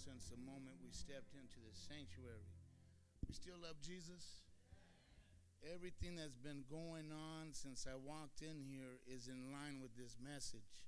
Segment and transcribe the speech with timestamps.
[0.00, 2.48] since the moment we stepped into the sanctuary.
[3.28, 4.40] We still love Jesus.
[5.60, 10.16] Everything that's been going on since I walked in here is in line with this
[10.16, 10.80] message.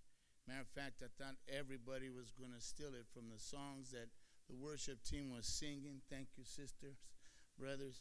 [0.48, 4.08] Matter of fact, I thought everybody was going to steal it from the songs that
[4.48, 6.00] the worship team was singing.
[6.08, 7.04] Thank you, sisters,
[7.60, 8.00] brothers.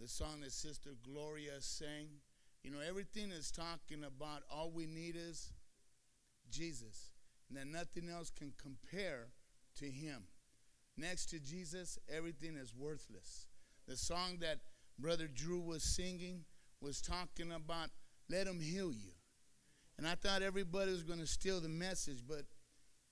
[0.00, 2.18] The song that Sister Gloria sang.
[2.64, 5.52] You know, everything is talking about all we need is
[6.50, 7.14] Jesus,
[7.48, 9.30] and that nothing else can compare
[9.76, 10.26] to Him.
[10.98, 13.46] Next to Jesus, everything is worthless.
[13.86, 14.58] The song that
[14.98, 16.44] Brother Drew was singing
[16.80, 17.90] was talking about
[18.28, 19.12] let Him heal you.
[19.96, 22.42] And I thought everybody was going to steal the message, but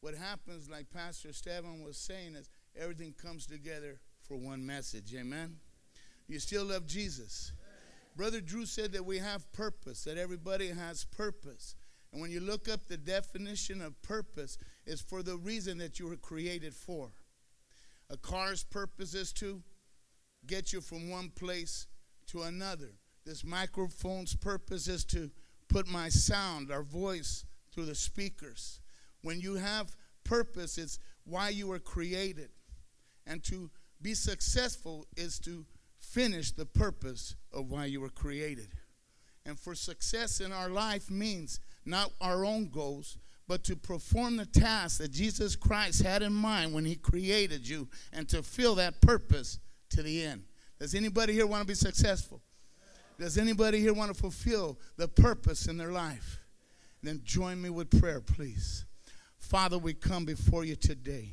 [0.00, 5.14] what happens, like Pastor Stephen was saying, is everything comes together for one message.
[5.14, 5.56] Amen?
[6.26, 7.52] You still love Jesus.
[8.16, 11.76] Brother Drew said that we have purpose, that everybody has purpose.
[12.12, 16.09] And when you look up the definition of purpose, it's for the reason that you
[16.09, 17.12] were created for.
[18.10, 19.62] A car's purpose is to
[20.46, 21.87] get you from one place
[22.29, 22.93] to another.
[23.24, 25.30] This microphone's purpose is to
[25.68, 28.80] put my sound, our voice, through the speakers.
[29.23, 32.51] When you have purpose, it's why you were created.
[33.26, 35.66] And to be successful is to
[35.98, 38.68] finish the purpose of why you were created.
[39.45, 44.46] And for success in our life means not our own goals, but to perform the
[44.46, 49.00] task that Jesus Christ had in mind when he created you and to fill that
[49.00, 49.58] purpose
[49.90, 50.42] to the end.
[50.80, 52.42] Does anybody here want to be successful?
[53.18, 56.38] Does anybody here want to fulfill the purpose in their life?
[57.02, 58.84] Then join me with prayer, please.
[59.38, 61.30] Father, we come before you today.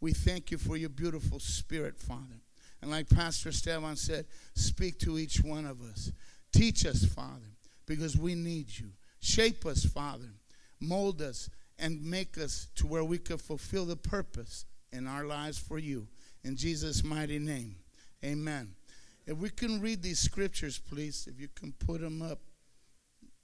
[0.00, 2.40] We thank you for your beautiful spirit, Father.
[2.82, 6.12] And like Pastor Stefan said, speak to each one of us.
[6.52, 8.88] Teach us, Father, because we need you.
[9.20, 10.28] Shape us, Father.
[10.80, 15.58] Mold us and make us to where we could fulfill the purpose in our lives
[15.58, 16.06] for you.
[16.44, 17.76] In Jesus' mighty name,
[18.24, 18.74] amen.
[19.26, 22.40] If we can read these scriptures, please, if you can put them up,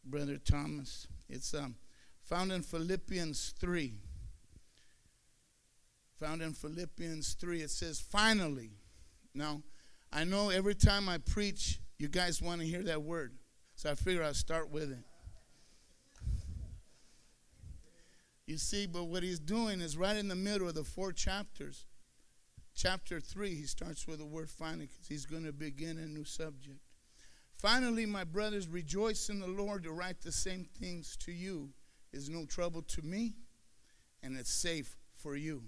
[0.04, 1.06] Brother Thomas.
[1.28, 1.76] It's um,
[2.22, 3.94] found in Philippians 3.
[6.18, 8.70] Found in Philippians 3, it says, finally.
[9.34, 9.62] Now,
[10.12, 13.32] I know every time I preach, you guys want to hear that word.
[13.74, 15.04] So I figure I'll start with it.
[18.50, 21.86] You see, but what he's doing is right in the middle of the four chapters.
[22.74, 26.24] Chapter 3, he starts with the word finally because he's going to begin a new
[26.24, 26.80] subject.
[27.56, 31.68] Finally, my brothers, rejoice in the Lord to write the same things to you
[32.12, 33.34] is no trouble to me,
[34.20, 35.62] and it's safe for you.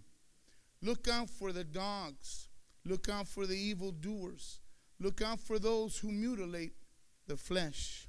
[0.83, 2.49] Look out for the dogs.
[2.85, 4.59] Look out for the evildoers.
[4.99, 6.73] Look out for those who mutilate
[7.29, 8.09] the flesh.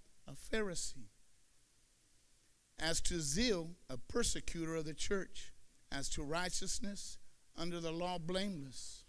[0.27, 1.09] a Pharisee.
[2.79, 5.53] As to zeal, a persecutor of the church.
[5.91, 7.17] As to righteousness,
[7.57, 9.03] under the law, blameless.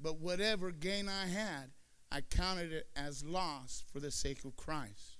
[0.00, 1.70] But whatever gain I had,
[2.10, 5.18] I counted it as loss for the sake of Christ.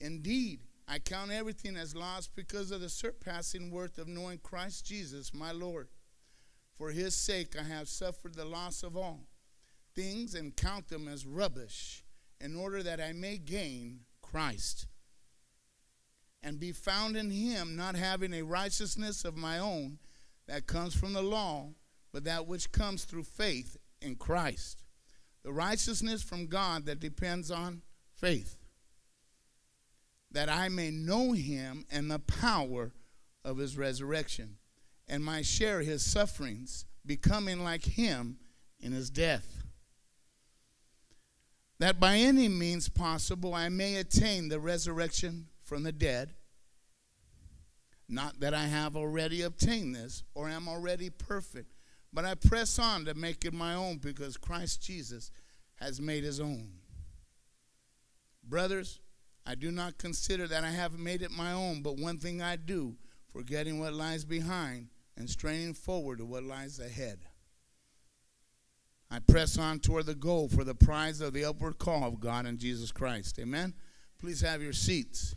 [0.00, 5.34] Indeed, I count everything as loss because of the surpassing worth of knowing Christ Jesus,
[5.34, 5.88] my Lord.
[6.76, 9.26] For his sake I have suffered the loss of all
[9.94, 12.04] things and count them as rubbish,
[12.40, 14.86] in order that I may gain Christ
[16.42, 19.98] and be found in him, not having a righteousness of my own
[20.48, 21.68] that comes from the law,
[22.12, 24.82] but that which comes through faith in Christ.
[25.44, 27.82] The righteousness from God that depends on
[28.16, 28.56] faith,
[30.32, 32.92] that I may know him and the power
[33.44, 34.56] of his resurrection,
[35.06, 38.38] and my share his sufferings, becoming like him
[38.80, 39.61] in his death
[41.82, 46.32] that by any means possible I may attain the resurrection from the dead.
[48.08, 51.72] Not that I have already obtained this or am already perfect,
[52.12, 55.32] but I press on to make it my own because Christ Jesus
[55.74, 56.68] has made his own.
[58.44, 59.00] Brothers,
[59.44, 62.54] I do not consider that I have made it my own, but one thing I
[62.54, 62.94] do,
[63.32, 64.86] forgetting what lies behind
[65.16, 67.26] and straining forward to what lies ahead.
[69.12, 72.46] I press on toward the goal for the prize of the upward call of God
[72.46, 73.38] in Jesus Christ.
[73.38, 73.74] Amen.
[74.18, 75.36] Please have your seats.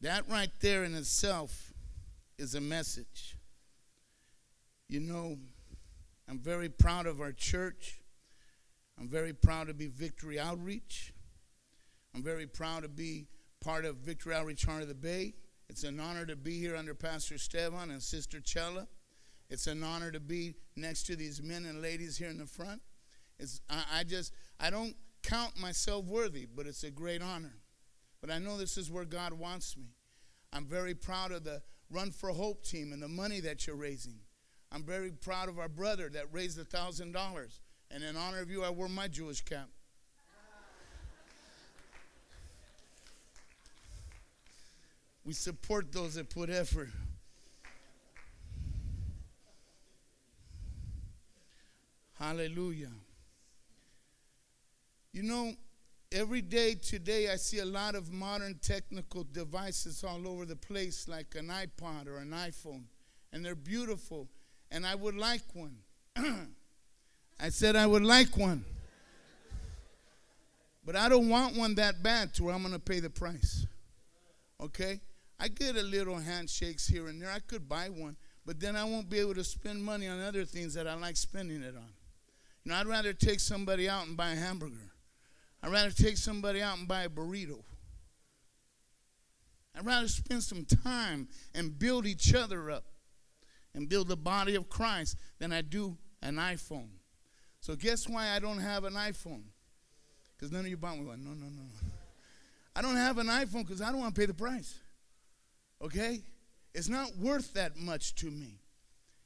[0.00, 1.72] That right there in itself
[2.38, 3.38] is a message.
[4.88, 5.38] You know,
[6.28, 8.00] I'm very proud of our church.
[8.98, 11.14] I'm very proud to be Victory Outreach.
[12.16, 13.28] I'm very proud to be
[13.60, 15.34] part of Victory Outreach Heart of the Bay.
[15.68, 18.88] It's an honor to be here under Pastor Stevan and Sister Chella.
[19.48, 22.82] It's an honor to be next to these men and ladies here in the front.
[23.38, 27.54] It's, I, I just, I don't count myself worthy, but it's a great honor.
[28.20, 29.94] But I know this is where God wants me.
[30.52, 34.18] I'm very proud of the Run for Hope team and the money that you're raising.
[34.72, 37.58] I'm very proud of our brother that raised a $1,000.
[37.90, 39.68] And in honor of you, I wore my Jewish cap.
[45.24, 46.88] We support those that put effort.
[52.18, 52.92] Hallelujah.
[55.12, 55.52] You know,
[56.12, 61.08] every day today I see a lot of modern technical devices all over the place,
[61.08, 62.84] like an iPod or an iPhone,
[63.32, 64.28] and they're beautiful,
[64.70, 65.76] and I would like one.
[67.40, 68.64] I said I would like one.
[70.84, 73.66] But I don't want one that bad to where I'm going to pay the price.
[74.60, 75.00] Okay?
[75.38, 77.30] I get a little handshakes here and there.
[77.30, 78.16] I could buy one,
[78.46, 81.16] but then I won't be able to spend money on other things that I like
[81.16, 81.90] spending it on.
[82.66, 84.90] You know, I'd rather take somebody out and buy a hamburger.
[85.62, 87.62] I'd rather take somebody out and buy a burrito.
[89.72, 92.82] I'd rather spend some time and build each other up
[93.72, 96.88] and build the body of Christ than I do an iPhone.
[97.60, 99.44] So guess why I don't have an iPhone?
[100.36, 101.22] Because none of you bought me one.
[101.22, 101.62] No, no, no.
[102.74, 104.74] I don't have an iPhone because I don't want to pay the price.
[105.80, 106.24] Okay?
[106.74, 108.58] It's not worth that much to me.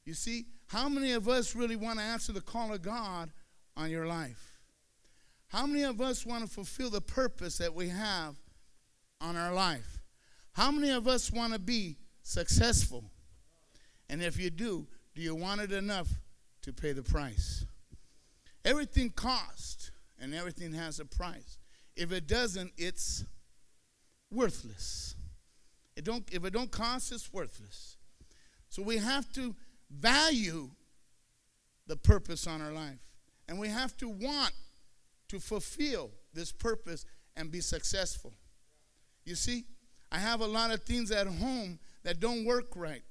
[0.05, 3.29] You see, how many of us really want to answer the call of God
[3.75, 4.57] on your life?
[5.49, 8.37] How many of us want to fulfill the purpose that we have
[9.19, 9.99] on our life?
[10.53, 13.03] How many of us want to be successful?
[14.09, 16.07] And if you do, do you want it enough
[16.61, 17.65] to pay the price?
[18.63, 19.91] Everything costs
[20.21, 21.57] and everything has a price.
[21.97, 23.25] If it doesn't, it's
[24.31, 25.15] worthless.
[25.97, 27.97] It don't, if it don't cost, it's worthless.
[28.69, 29.53] So we have to
[29.91, 30.69] value
[31.87, 32.99] the purpose on our life.
[33.47, 34.53] And we have to want
[35.27, 37.05] to fulfill this purpose
[37.35, 38.33] and be successful.
[39.25, 39.65] You see,
[40.11, 43.03] I have a lot of things at home that don't work right.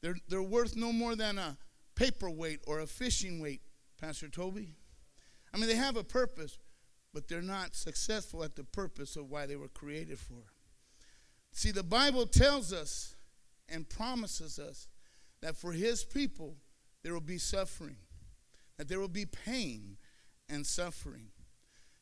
[0.00, 1.56] They're, they're worth no more than a
[1.94, 3.62] paperweight or a fishing weight,
[4.00, 4.74] Pastor Toby.
[5.52, 6.58] I mean, they have a purpose,
[7.12, 10.42] but they're not successful at the purpose of why they were created for.
[11.52, 13.14] See, the Bible tells us
[13.68, 14.88] and promises us
[15.44, 16.56] that for his people
[17.02, 17.96] there will be suffering,
[18.78, 19.98] that there will be pain
[20.48, 21.26] and suffering.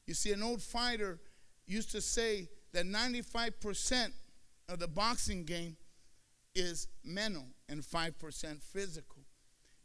[0.06, 1.18] You see, an old fighter
[1.66, 4.12] used to say that 95%
[4.68, 5.76] of the boxing game
[6.54, 9.24] is mental and 5% physical.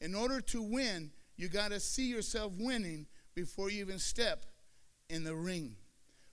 [0.02, 4.46] In order to win, you got to see yourself winning before you even step
[5.10, 5.76] in the ring.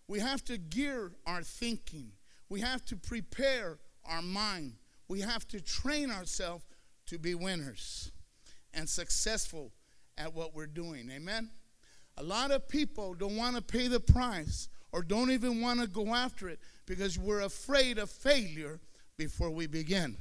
[0.09, 2.13] We have to gear our thinking.
[2.51, 4.75] We have to prepare our mind.
[5.09, 6.65] We have to train ourselves
[7.07, 8.11] to be winners
[8.73, 9.73] and successful
[10.17, 11.11] at what we're doing.
[11.11, 11.51] Amen?
[12.17, 15.87] A lot of people don't want to pay the price or don't even want to
[15.87, 18.81] go after it because we're afraid of failure
[19.17, 20.17] before we begin.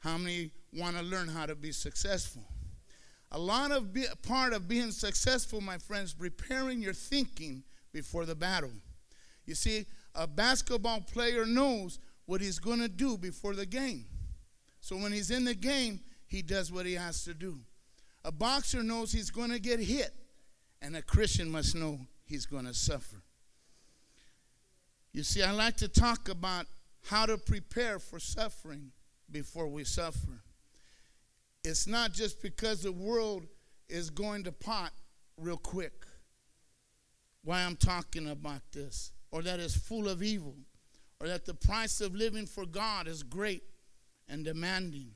[0.00, 2.42] How many want to learn how to be successful?
[3.32, 8.34] A lot of be, part of being successful, my friends, preparing your thinking before the
[8.34, 8.72] battle.
[9.46, 14.06] You see, a basketball player knows what he's going to do before the game.
[14.80, 17.58] So when he's in the game, he does what he has to do.
[18.24, 20.12] A boxer knows he's going to get hit,
[20.82, 23.22] and a Christian must know he's going to suffer.
[25.12, 26.66] You see, I like to talk about
[27.06, 28.92] how to prepare for suffering
[29.30, 30.42] before we suffer
[31.64, 33.46] it's not just because the world
[33.88, 34.92] is going to pot
[35.36, 35.92] real quick
[37.42, 40.56] why I'm talking about this, or that it's full of evil,
[41.20, 43.62] or that the price of living for God is great
[44.30, 45.10] and demanding.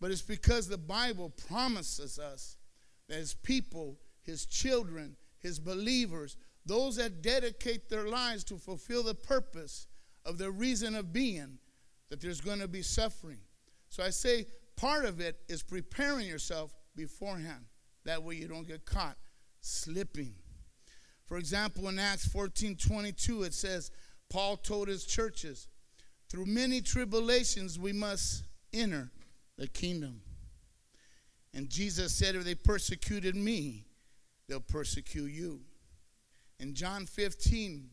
[0.00, 2.56] But it's because the Bible promises us
[3.08, 9.14] that His people, His children, His believers, those that dedicate their lives to fulfill the
[9.14, 9.86] purpose
[10.24, 11.58] of their reason of being,
[12.08, 13.40] that there's going to be suffering.
[13.88, 14.46] So I say
[14.76, 17.64] part of it is preparing yourself beforehand.
[18.04, 19.16] That way you don't get caught
[19.60, 20.34] slipping.
[21.26, 23.90] For example, in Acts 14 22, it says,
[24.28, 25.68] Paul told his churches,
[26.30, 29.10] through many tribulations we must enter
[29.58, 30.22] the kingdom.
[31.52, 33.84] And Jesus said, if they persecuted me,
[34.48, 35.60] they'll persecute you.
[36.60, 37.90] In John 15,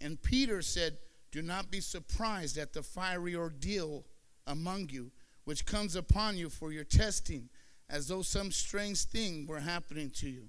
[0.00, 0.96] and Peter said
[1.30, 4.04] Do not be surprised at the fiery ordeal
[4.46, 5.10] among you,
[5.44, 7.50] which comes upon you for your testing,
[7.90, 10.48] as though some strange thing were happening to you.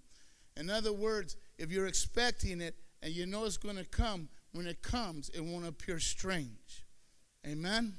[0.55, 4.67] In other words, if you're expecting it and you know it's going to come, when
[4.67, 6.84] it comes, it won't appear strange.
[7.47, 7.93] Amen?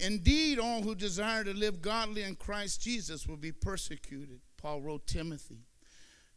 [0.00, 4.40] Indeed, all who desire to live godly in Christ Jesus will be persecuted.
[4.56, 5.66] Paul wrote Timothy.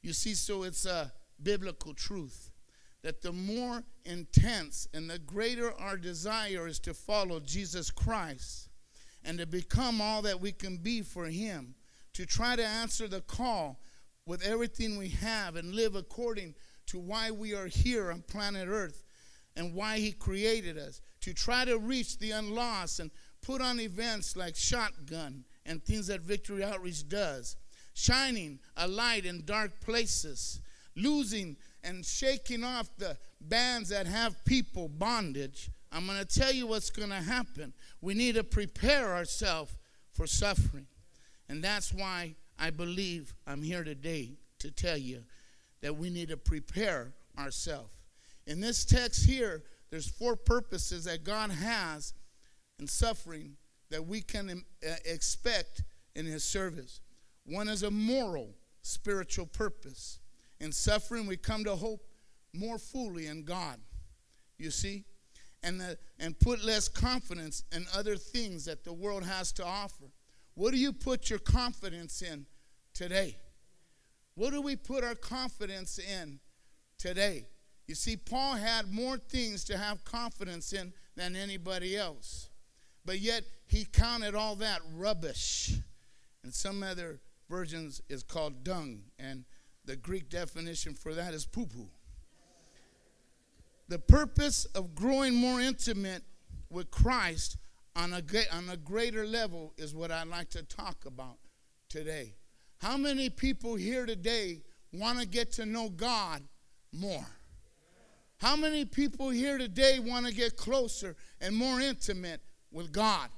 [0.02, 1.12] You see, so it's a
[1.42, 2.52] biblical truth
[3.04, 8.70] that the more intense and the greater our desire is to follow Jesus Christ
[9.24, 11.76] and to become all that we can be for Him,
[12.14, 13.80] to try to answer the call
[14.26, 16.56] with everything we have and live according
[16.88, 19.04] to why we are here on planet Earth
[19.56, 24.38] and why He created us, to try to reach the unlost and put on events
[24.38, 27.58] like Shotgun and things that Victory Outreach does,
[27.94, 30.62] shining a light in dark places,
[30.96, 35.70] losing and shaking off the bands that have people bondage.
[35.92, 37.74] I'm going to tell you what's going to happen.
[38.00, 39.74] We need to prepare ourselves
[40.14, 40.88] for suffering.
[41.50, 45.24] And that's why I believe I'm here today to tell you
[45.82, 47.90] that we need to prepare ourselves.
[48.46, 52.14] In this text here, there's four purposes that God has
[52.80, 53.58] in suffering
[53.90, 55.84] that we can uh, expect
[56.16, 57.00] in his service.
[57.46, 60.20] One is a moral, spiritual purpose.
[60.60, 62.02] In suffering, we come to hope
[62.54, 63.80] more fully in God.
[64.58, 65.06] You see?
[65.64, 70.06] And, the, and put less confidence in other things that the world has to offer.
[70.56, 72.46] What do you put your confidence in
[72.94, 73.38] today?
[74.36, 76.40] What do we put our confidence in
[76.98, 77.48] today?
[77.88, 82.50] You see, Paul had more things to have confidence in than anybody else.
[83.06, 85.78] But yet, he counted all that rubbish.
[86.44, 89.04] And some other versions is called dung.
[89.18, 89.46] And
[89.86, 91.88] the Greek definition for that is poo poo.
[93.88, 96.24] The purpose of growing more intimate
[96.70, 97.56] with Christ
[97.96, 101.38] on a, on a greater level is what I'd like to talk about
[101.88, 102.36] today.
[102.80, 106.44] How many people here today want to get to know God
[106.92, 107.26] more?
[108.38, 112.42] How many people here today want to get closer and more intimate
[112.72, 113.30] with God?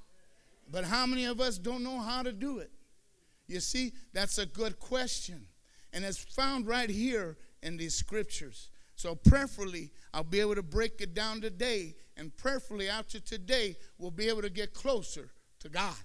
[0.70, 2.70] But how many of us don't know how to do it?
[3.48, 5.48] You see, that's a good question.
[5.94, 8.70] And it's found right here in these scriptures.
[8.96, 11.96] So, prayerfully, I'll be able to break it down today.
[12.18, 15.30] And prayerfully, after today, we'll be able to get closer
[15.62, 15.96] to God.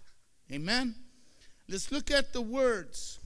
[0.53, 0.95] Amen?
[1.69, 3.19] Let's look at the words.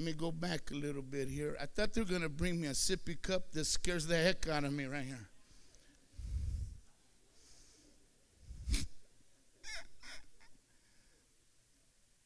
[0.00, 1.58] Let me go back a little bit here.
[1.60, 3.52] I thought they were going to bring me a sippy cup.
[3.52, 5.28] This scares the heck out of me right here.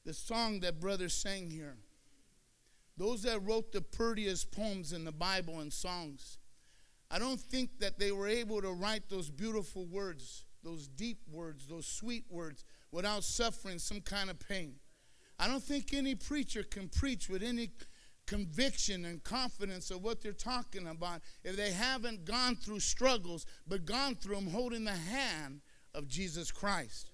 [0.04, 1.74] the song that brother sang here.
[2.96, 6.38] Those that wrote the prettiest poems in the Bible and songs,
[7.10, 11.66] I don't think that they were able to write those beautiful words, those deep words,
[11.66, 14.76] those sweet words, without suffering some kind of pain.
[15.38, 17.70] I don't think any preacher can preach with any
[18.26, 23.84] conviction and confidence of what they're talking about if they haven't gone through struggles, but
[23.84, 25.60] gone through them holding the hand
[25.94, 27.10] of Jesus Christ.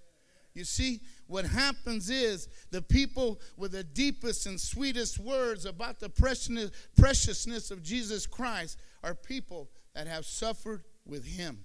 [0.54, 6.08] You see, what happens is the people with the deepest and sweetest words about the
[6.08, 11.64] preciousness of Jesus Christ are people that have suffered with him.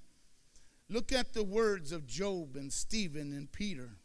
[0.87, 3.97] Look at the words of Job and Stephen and Peter.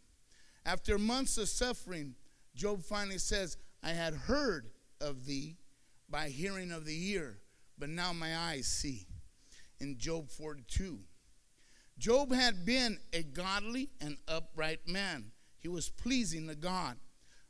[0.65, 2.15] After months of suffering,
[2.55, 5.57] Job finally says, I had heard of thee
[6.09, 7.39] by hearing of the ear,
[7.79, 9.07] but now my eyes see.
[9.81, 10.99] In Job 42.
[11.99, 15.33] Job had been a godly and upright man.
[15.59, 16.97] He was pleasing to God.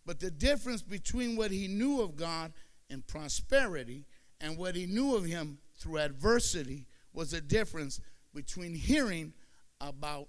[0.06, 2.52] But the difference between what he knew of God
[2.88, 4.06] in prosperity
[4.40, 8.00] and what he knew of him through adversity was a difference
[8.34, 9.32] between hearing
[9.80, 10.28] about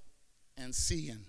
[0.57, 1.25] and seeing.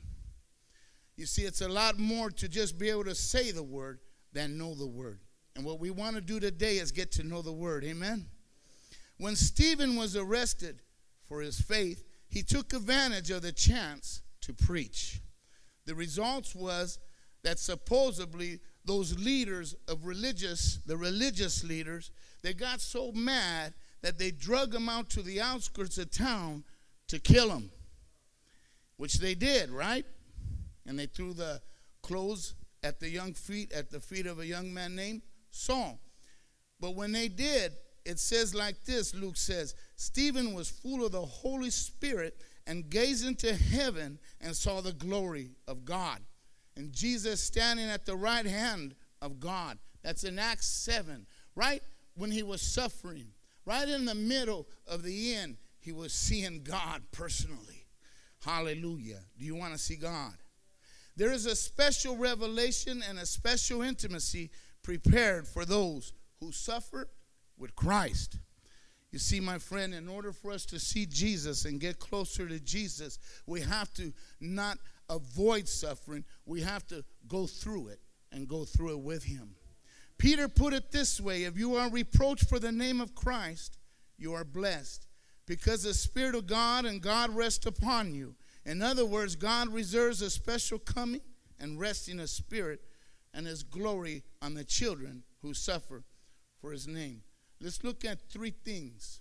[1.16, 4.00] You see, it's a lot more to just be able to say the word
[4.32, 5.20] than know the word.
[5.54, 7.84] And what we want to do today is get to know the word.
[7.84, 8.26] Amen?
[9.18, 10.80] When Stephen was arrested
[11.28, 15.20] for his faith, he took advantage of the chance to preach.
[15.84, 16.98] The results was
[17.42, 22.10] that supposedly those leaders of religious, the religious leaders,
[22.42, 26.64] they got so mad that they drug him out to the outskirts of town
[27.08, 27.70] to kill him.
[28.96, 30.06] Which they did, right?
[30.86, 31.60] And they threw the
[32.02, 36.00] clothes at the young feet, at the feet of a young man named Saul.
[36.80, 37.72] But when they did,
[38.04, 42.36] it says like this Luke says, Stephen was full of the Holy Spirit
[42.66, 46.20] and gazed into heaven and saw the glory of God.
[46.76, 49.78] And Jesus standing at the right hand of God.
[50.02, 51.26] That's in Acts 7.
[51.54, 51.82] Right
[52.16, 53.28] when he was suffering,
[53.64, 57.86] right in the middle of the end, he was seeing God personally.
[58.44, 59.20] Hallelujah.
[59.38, 60.34] Do you want to see God?
[61.16, 64.50] There is a special revelation and a special intimacy
[64.82, 67.08] prepared for those who suffer
[67.58, 68.38] with Christ.
[69.10, 72.58] You see, my friend, in order for us to see Jesus and get closer to
[72.58, 74.78] Jesus, we have to not
[75.10, 78.00] avoid suffering, we have to go through it
[78.32, 79.54] and go through it with Him.
[80.16, 83.76] Peter put it this way if you are reproached for the name of Christ,
[84.16, 85.06] you are blessed
[85.46, 88.34] because the Spirit of God and God rest upon you.
[88.64, 91.20] In other words, God reserves a special coming
[91.58, 92.80] and resting of spirit
[93.34, 96.04] and his glory on the children who suffer
[96.60, 97.22] for his name.
[97.60, 99.20] Let's look at three things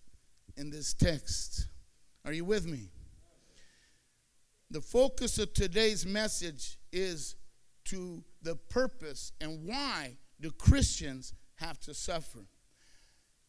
[0.58, 1.68] in this text.
[2.26, 2.90] Are you with me?
[4.70, 7.36] The focus of today's message is
[7.86, 12.46] to the purpose and why do Christians have to suffer.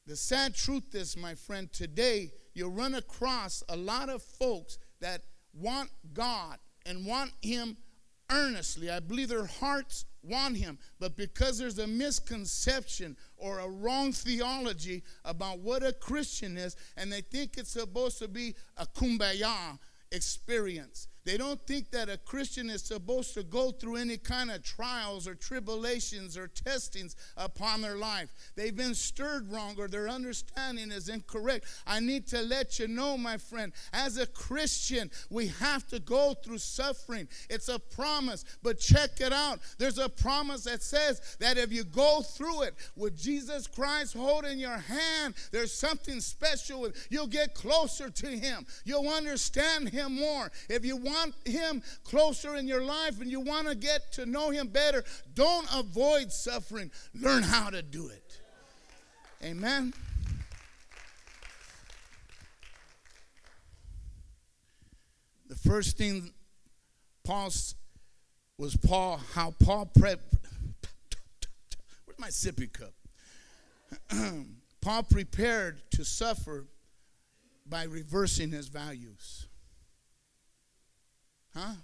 [0.07, 5.23] The sad truth is, my friend, today you'll run across a lot of folks that
[5.53, 7.77] want God and want Him
[8.31, 8.91] earnestly.
[8.91, 15.03] I believe their hearts want Him, but because there's a misconception or a wrong theology
[15.25, 19.79] about what a Christian is, and they think it's supposed to be a kumbaya
[20.11, 21.09] experience.
[21.25, 25.29] They don't think that a Christian is supposed to go through any kind of trials
[25.29, 28.29] or tribulations or testings upon their life.
[28.57, 31.67] They've been stirred wrong or their understanding is incorrect.
[31.87, 36.35] I need to let you know, my friend, as a Christian, we have to go
[36.35, 37.29] through suffering.
[37.49, 39.61] It's a promise, but check it out.
[39.79, 44.59] There's a promise that says that if you go through it with Jesus Christ holding
[44.59, 46.89] your hand, there's something special.
[47.11, 50.51] You'll get closer to Him, you'll understand Him more.
[50.69, 54.27] If you want want Him closer in your life and you want to get to
[54.27, 55.05] know Him better,
[55.35, 56.91] don't avoid suffering.
[57.15, 58.41] Learn how to do it.
[59.45, 59.93] Amen.
[65.49, 66.33] The first thing
[67.25, 67.51] Paul
[68.59, 70.21] was Paul how Paul prep.
[72.05, 72.95] Where's my sippy cup?
[74.81, 76.67] Paul prepared to suffer
[77.67, 79.47] by reversing his values.
[81.55, 81.75] Huh?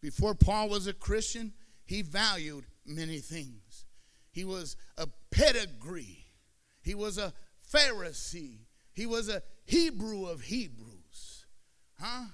[0.00, 1.52] Before Paul was a Christian,
[1.84, 3.86] he valued many things.
[4.30, 6.24] He was a pedigree,
[6.82, 7.32] he was a
[7.72, 11.46] Pharisee, he was a Hebrew of Hebrews.
[12.00, 12.26] Huh?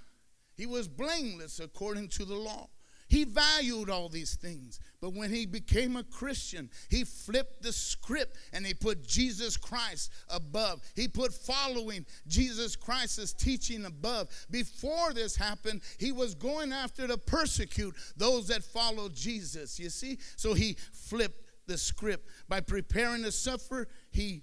[0.54, 2.68] He was blameless according to the law.
[3.08, 4.80] He valued all these things.
[5.00, 10.12] But when he became a Christian, he flipped the script and he put Jesus Christ
[10.28, 10.82] above.
[10.94, 14.28] He put following Jesus Christ's teaching above.
[14.50, 19.78] Before this happened, he was going after to persecute those that followed Jesus.
[19.80, 20.18] You see?
[20.36, 22.28] So he flipped the script.
[22.46, 24.42] By preparing to suffer, he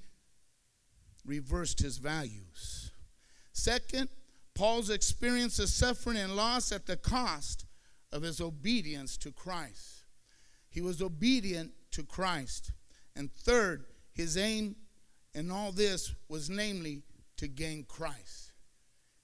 [1.23, 2.91] reversed his values.
[3.51, 4.09] Second,
[4.55, 7.64] Paul's experience of suffering and loss at the cost
[8.15, 10.05] of his obedience to Christ.
[10.69, 12.71] He was obedient to Christ.
[13.13, 14.77] And third, his aim
[15.33, 17.03] in all this was namely
[17.35, 18.53] to gain Christ.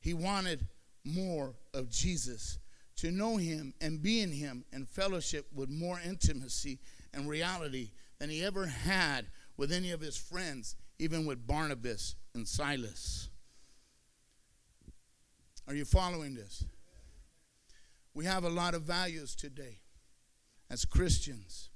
[0.01, 0.67] He wanted
[1.05, 2.59] more of Jesus,
[2.97, 6.77] to know him and be in him and fellowship with more intimacy
[7.13, 9.25] and reality than he ever had
[9.55, 13.29] with any of his friends, even with Barnabas and Silas.
[15.65, 16.65] Are you following this?
[18.13, 19.79] We have a lot of values today
[20.69, 21.69] as Christians.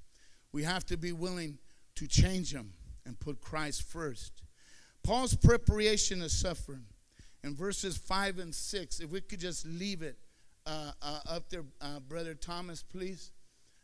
[0.52, 1.58] We have to be willing
[1.96, 2.74] to change them
[3.06, 4.42] and put Christ first.
[5.04, 6.86] Paul's preparation of suffering
[7.44, 10.18] in verses 5 and 6, if we could just leave it
[10.66, 13.32] uh, uh, up there, uh, Brother Thomas, please.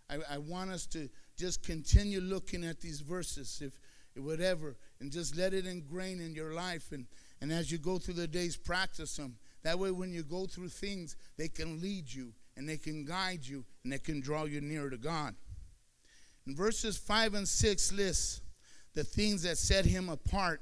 [0.10, 3.80] I, I, want us to just continue looking at these verses, if,
[4.16, 6.92] if whatever, and just let it ingrain in your life.
[6.92, 7.06] And,
[7.40, 9.38] and as you go through the days, practice them.
[9.64, 13.46] That way, when you go through things, they can lead you and they can guide
[13.46, 15.36] you and they can draw you nearer to God.
[16.48, 18.42] In verses 5 and 6 lists
[18.94, 20.62] the things that set him apart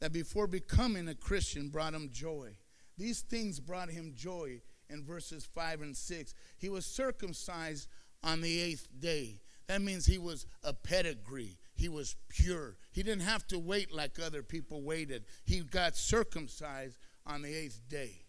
[0.00, 2.56] that before becoming a Christian brought him joy.
[2.98, 6.34] These things brought him joy in verses 5 and 6.
[6.58, 7.88] He was circumcised
[8.22, 9.40] on the eighth day.
[9.68, 11.56] That means he was a pedigree.
[11.74, 12.76] He was pure.
[12.90, 15.24] He didn't have to wait like other people waited.
[15.44, 18.24] He got circumcised on the eighth day.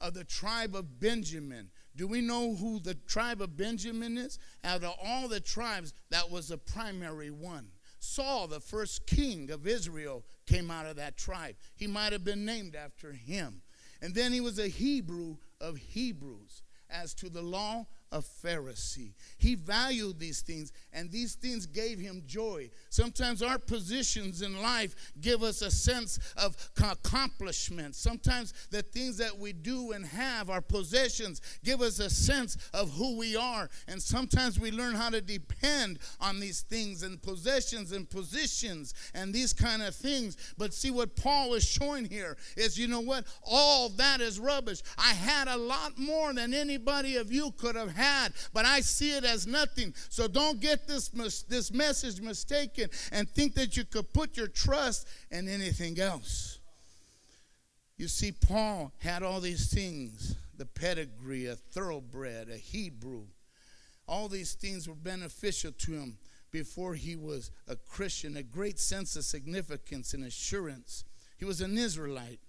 [0.00, 4.38] Of the tribe of Benjamin, do we know who the tribe of Benjamin is?
[4.64, 7.68] Out of all the tribes, that was the primary one.
[7.98, 11.54] Saul, the first king of Israel, came out of that tribe.
[11.76, 13.62] He might have been named after him.
[14.00, 16.62] And then he was a Hebrew of Hebrews.
[16.90, 19.14] As to the law, a Pharisee.
[19.38, 22.70] He valued these things, and these things gave him joy.
[22.90, 27.96] Sometimes our positions in life give us a sense of accomplishment.
[27.96, 32.90] Sometimes the things that we do and have, our possessions, give us a sense of
[32.92, 33.68] who we are.
[33.88, 39.32] And sometimes we learn how to depend on these things and possessions and positions and
[39.32, 40.36] these kind of things.
[40.58, 43.24] But see, what Paul is showing here is you know what?
[43.42, 44.82] All that is rubbish.
[44.98, 48.01] I had a lot more than anybody of you could have had,
[48.52, 49.94] but I see it as nothing.
[50.08, 51.08] So don't get this,
[51.48, 56.58] this message mistaken and think that you could put your trust in anything else.
[57.96, 63.24] You see, Paul had all these things the pedigree, a thoroughbred, a Hebrew.
[64.06, 66.18] All these things were beneficial to him
[66.50, 71.04] before he was a Christian, a great sense of significance and assurance.
[71.38, 72.40] He was an Israelite.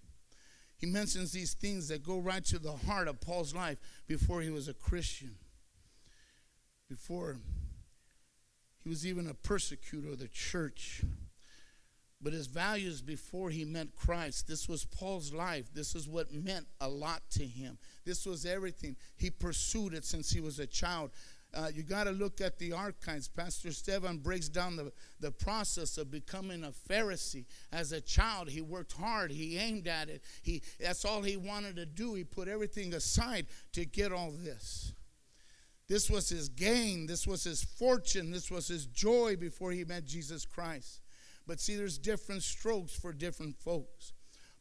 [0.78, 4.50] He mentions these things that go right to the heart of Paul's life before he
[4.50, 5.36] was a Christian,
[6.89, 7.38] before
[8.84, 11.04] he was even a persecutor of the church.
[12.22, 15.74] But his values before he met Christ, this was Paul's life.
[15.74, 17.78] This is what meant a lot to him.
[18.06, 18.96] This was everything.
[19.17, 21.12] He pursued it since he was a child.
[21.54, 23.28] Uh, you got to look at the archives.
[23.28, 27.46] Pastor Stefan breaks down the, the process of becoming a Pharisee.
[27.72, 29.30] As a child, he worked hard.
[29.30, 30.24] He aimed at it.
[30.41, 32.15] He, that's all he wanted to do.
[32.15, 34.93] He put everything aside to get all this.
[35.88, 37.08] This was his gain.
[37.08, 38.32] This was his fortune.
[38.32, 41.02] This was his joy before he met Jesus Christ.
[41.46, 44.13] But see, there's different strokes for different folks.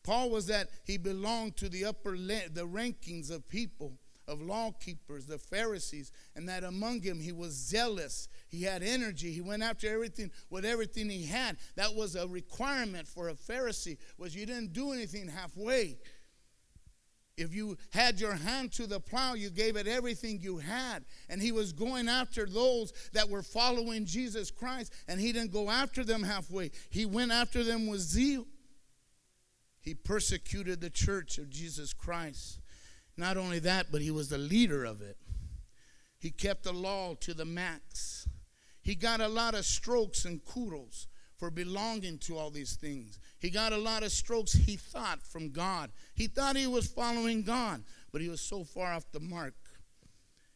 [0.02, 4.70] Paul was that he belonged to the upper la- the rankings of people of law
[4.72, 8.28] keepers, the Pharisees, and that among him he was zealous.
[8.48, 9.32] He had energy.
[9.32, 11.56] He went after everything with everything he had.
[11.76, 15.98] That was a requirement for a Pharisee was you didn't do anything halfway.
[17.42, 21.04] If you had your hand to the plow, you gave it everything you had.
[21.28, 25.68] And he was going after those that were following Jesus Christ, and he didn't go
[25.68, 26.70] after them halfway.
[26.88, 28.46] He went after them with zeal.
[29.80, 32.60] He persecuted the church of Jesus Christ.
[33.16, 35.16] Not only that, but he was the leader of it.
[36.18, 38.28] He kept the law to the max.
[38.80, 43.18] He got a lot of strokes and kudos for belonging to all these things.
[43.40, 45.90] He got a lot of strokes, he thought, from God.
[46.22, 47.82] He thought he was following God,
[48.12, 49.54] but he was so far off the mark.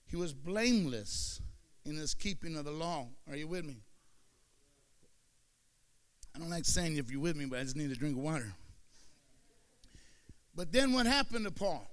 [0.04, 1.40] He was blameless
[1.84, 3.08] in his keeping of the law.
[3.28, 3.78] Are you with me?
[6.32, 8.22] I don't like saying if you're with me, but I just need a drink of
[8.22, 8.54] water.
[10.54, 11.90] But then what happened to Paul?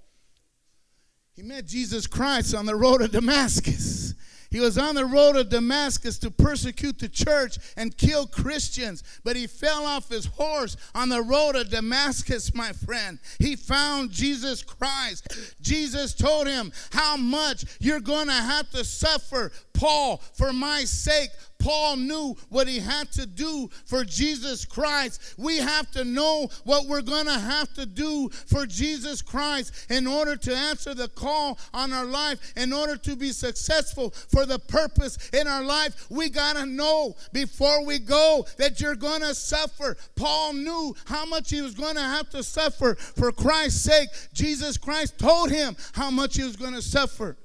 [1.34, 4.14] He met Jesus Christ on the road to Damascus.
[4.54, 9.34] He was on the road to Damascus to persecute the church and kill Christians, but
[9.34, 13.18] he fell off his horse on the road to Damascus, my friend.
[13.40, 15.56] He found Jesus Christ.
[15.60, 21.30] Jesus told him how much you're going to have to suffer, Paul, for my sake.
[21.64, 25.34] Paul knew what he had to do for Jesus Christ.
[25.38, 30.06] We have to know what we're going to have to do for Jesus Christ in
[30.06, 34.58] order to answer the call on our life, in order to be successful for the
[34.58, 36.10] purpose in our life.
[36.10, 39.96] We got to know before we go that you're going to suffer.
[40.16, 44.10] Paul knew how much he was going to have to suffer for Christ's sake.
[44.34, 47.38] Jesus Christ told him how much he was going to suffer.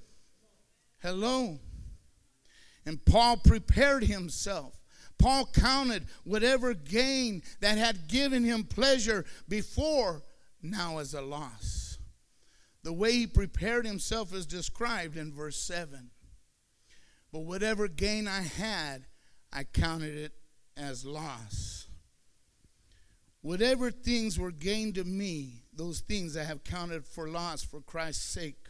[1.02, 1.58] Hello.
[2.86, 4.80] And Paul prepared himself.
[5.18, 10.24] Paul counted whatever gain that had given him pleasure before
[10.62, 11.98] now as a loss.
[12.84, 16.10] The way he prepared himself is described in verse 7.
[17.32, 19.06] But whatever gain I had,
[19.52, 20.34] I counted it
[20.78, 21.88] as loss.
[23.42, 28.24] Whatever things were gained to me, those things I have counted for loss for Christ's
[28.24, 28.68] sake.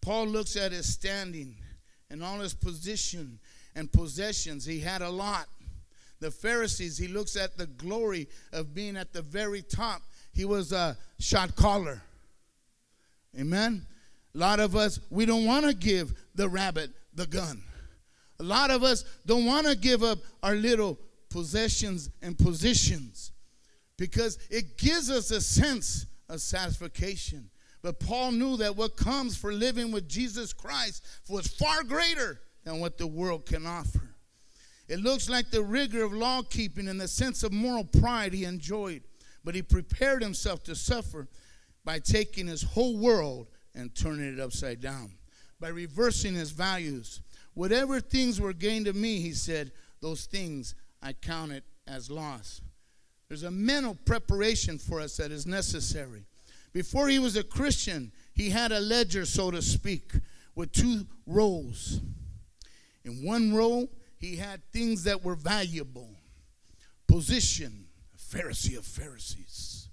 [0.00, 1.56] Paul looks at his standing
[2.10, 3.38] and all his position
[3.78, 4.64] and possessions.
[4.64, 5.46] He had a lot.
[6.20, 10.02] The Pharisees, he looks at the glory of being at the very top.
[10.32, 12.02] He was a shot caller.
[13.38, 13.86] Amen.
[14.34, 17.62] A lot of us, we don't want to give the rabbit the gun.
[18.40, 20.98] A lot of us don't want to give up our little
[21.30, 23.30] possessions and positions
[23.96, 27.48] because it gives us a sense of satisfaction.
[27.82, 32.80] But Paul knew that what comes for living with Jesus Christ was far greater than
[32.80, 34.10] what the world can offer.
[34.88, 38.44] It looks like the rigor of law keeping and the sense of moral pride he
[38.44, 39.04] enjoyed,
[39.42, 41.28] but he prepared himself to suffer
[41.82, 45.12] by taking his whole world and turning it upside down,
[45.58, 47.22] by reversing his values.
[47.54, 52.60] Whatever things were gained to me, he said, those things I counted as loss.
[53.28, 56.26] There's a mental preparation for us that is necessary.
[56.74, 60.12] Before he was a Christian, he had a ledger, so to speak
[60.54, 62.02] with two rows.
[63.08, 66.10] In one row, he had things that were valuable
[67.06, 67.86] position,
[68.18, 69.88] Pharisee of Pharisees.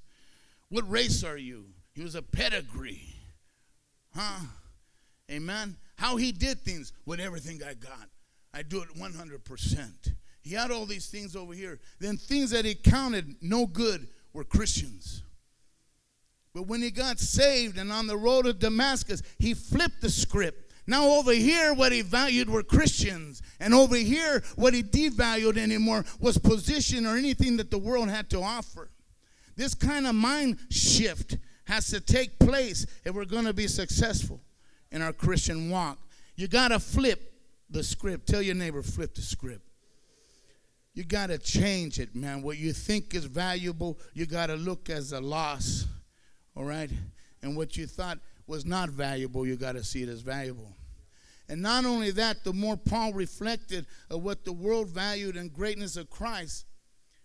[0.67, 1.67] What race are you?
[1.93, 3.15] He was a pedigree.
[4.13, 4.45] Huh?
[5.31, 5.77] Amen.
[5.95, 8.09] How he did things with everything I got.
[8.53, 10.13] I do it 100%.
[10.41, 11.79] He had all these things over here.
[11.99, 15.23] Then things that he counted no good were Christians.
[16.53, 20.64] But when he got saved and on the road to Damascus, he flipped the script.
[20.87, 23.41] Now, over here, what he valued were Christians.
[23.59, 28.29] And over here, what he devalued anymore was position or anything that the world had
[28.31, 28.89] to offer.
[29.55, 34.39] This kind of mind shift has to take place if we're going to be successful
[34.91, 35.97] in our Christian walk.
[36.35, 37.33] You got to flip
[37.69, 38.27] the script.
[38.27, 39.61] Tell your neighbor, flip the script.
[40.93, 42.41] You got to change it, man.
[42.41, 45.87] What you think is valuable, you got to look as a loss
[46.55, 46.89] all right?
[47.41, 50.71] And what you thought was not valuable, you got to see it as valuable.
[51.47, 55.95] And not only that, the more Paul reflected of what the world valued and greatness
[55.95, 56.65] of Christ,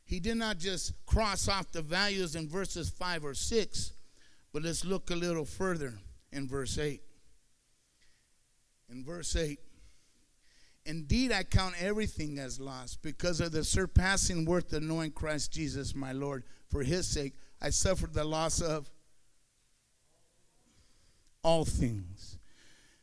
[0.05, 3.93] he did not just cross off the values in verses 5 or 6,
[4.53, 5.95] but let's look a little further
[6.33, 7.01] in verse 8.
[8.91, 9.59] In verse 8,
[10.87, 15.95] Indeed, I count everything as loss because of the surpassing worth of knowing Christ Jesus,
[15.95, 16.43] my Lord.
[16.69, 18.91] For his sake, I suffered the loss of
[21.51, 22.39] all things.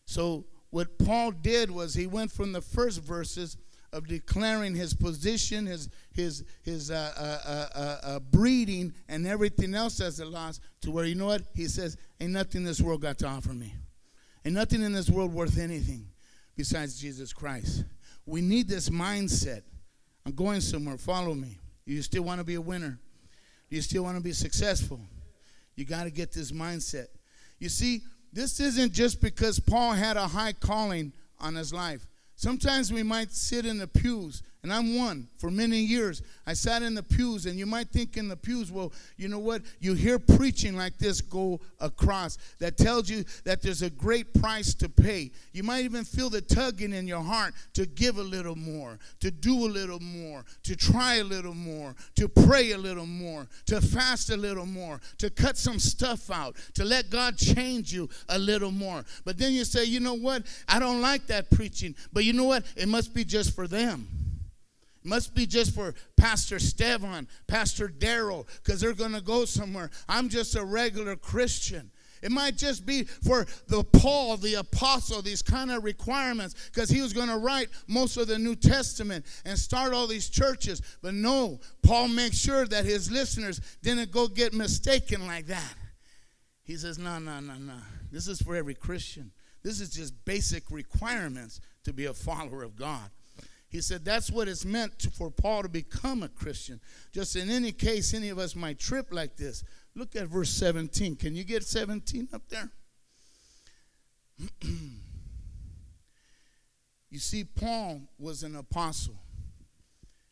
[0.06, 3.58] So, what Paul did was he went from the first verses
[3.92, 9.76] of declaring his position, his his his uh, uh, uh, uh, uh breeding, and everything
[9.76, 13.02] else as a loss, to where you know what he says, "Ain't nothing this world
[13.02, 13.74] got to offer me.
[14.46, 16.08] Ain't nothing in this world worth anything
[16.56, 17.84] besides Jesus Christ."
[18.26, 19.64] We need this mindset.
[20.26, 20.98] I'm going somewhere.
[20.98, 21.60] Follow me.
[21.86, 23.00] You still want to be a winner.
[23.70, 25.00] Do you still want to be successful.
[25.76, 27.08] You got to get this mindset.
[27.60, 28.02] You see,
[28.34, 32.06] this isn't just because Paul had a high calling on his life.
[32.36, 36.22] Sometimes we might sit in the pews and I'm one for many years.
[36.46, 39.40] I sat in the pews, and you might think in the pews, well, you know
[39.40, 39.62] what?
[39.80, 44.74] You hear preaching like this go across that tells you that there's a great price
[44.76, 45.32] to pay.
[45.54, 49.30] You might even feel the tugging in your heart to give a little more, to
[49.30, 53.80] do a little more, to try a little more, to pray a little more, to
[53.80, 58.40] fast a little more, to cut some stuff out, to let God change you a
[58.40, 59.06] little more.
[59.24, 60.44] But then you say, you know what?
[60.68, 61.96] I don't like that preaching.
[62.12, 62.64] But you know what?
[62.76, 64.08] It must be just for them
[65.08, 69.90] must be just for Pastor Stevan, Pastor Daryl, because they're going to go somewhere.
[70.08, 71.92] I'm just a regular Christian.
[72.22, 77.02] It might just be for the Paul, the apostle, these kind of requirements, because he
[77.02, 80.82] was going to write most of the New Testament and start all these churches.
[81.02, 85.74] But no, Paul makes sure that his listeners didn't go get mistaken like that.
[86.64, 87.78] He says, no, no, no, no.
[88.12, 89.32] This is for every Christian.
[89.64, 93.10] This is just basic requirements to be a follower of God.
[93.70, 96.80] He said that's what it's meant to, for Paul to become a Christian.
[97.12, 99.64] Just in any case, any of us might trip like this.
[99.94, 101.16] Look at verse 17.
[101.18, 102.72] Can you get 17 up there?
[107.10, 109.16] you see, Paul was an apostle.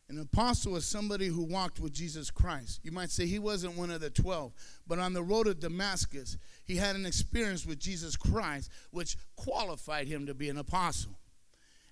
[0.08, 2.80] An apostle was somebody who walked with Jesus Christ.
[2.84, 4.52] You might say he wasn't one of the 12,
[4.86, 10.06] but on the road to Damascus, he had an experience with Jesus Christ which qualified
[10.06, 11.18] him to be an apostle.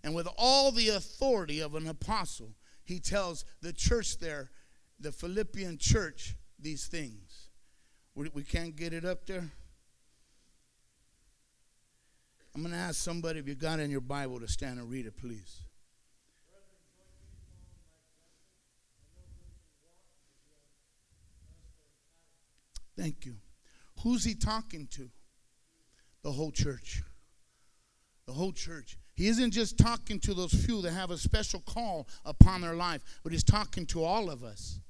[0.05, 2.51] And with all the authority of an apostle,
[2.85, 4.51] he tells the church there,
[5.01, 7.49] the Philippian church, these things.
[8.15, 9.51] We, we can't get it up there.
[12.55, 15.07] I'm going to ask somebody if you got in your Bible to stand and read
[15.07, 15.63] it, please.
[22.97, 23.37] Thank you.
[24.03, 25.09] Who's he talking to?
[26.23, 27.03] The whole church.
[28.27, 28.99] The whole church.
[29.15, 33.03] He isn't just talking to those few that have a special call upon their life,
[33.23, 34.81] but he's talking to all of us.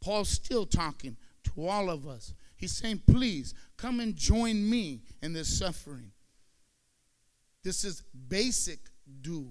[0.00, 2.32] Paul's still talking to all of us.
[2.56, 6.12] He's saying, please come and join me in this suffering.
[7.64, 8.78] This is basic
[9.20, 9.50] due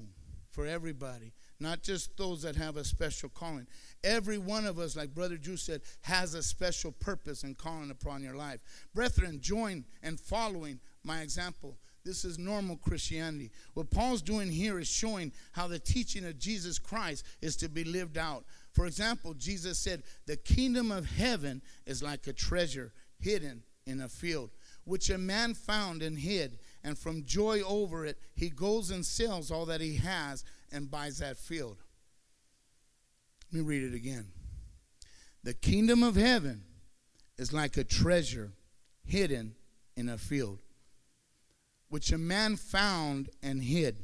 [0.50, 3.68] for everybody, not just those that have a special calling.
[4.04, 8.24] Every one of us, like Brother Drew said, has a special purpose and calling upon
[8.24, 8.60] your life.
[8.94, 11.78] Brethren, join and following my example.
[12.04, 13.52] This is normal Christianity.
[13.74, 17.84] What Paul's doing here is showing how the teaching of Jesus Christ is to be
[17.84, 18.46] lived out.
[18.72, 24.10] For example, Jesus said, The kingdom of heaven is like a treasure hidden in a
[24.10, 24.50] field,
[24.84, 26.58] which a man found and hid.
[26.84, 31.20] And from joy over it, he goes and sells all that he has and buys
[31.20, 31.78] that field.
[33.52, 34.28] Let me read it again.
[35.44, 36.64] The kingdom of heaven
[37.38, 38.54] is like a treasure
[39.04, 39.56] hidden
[39.96, 40.60] in a field
[41.92, 43.98] which a man found and hid.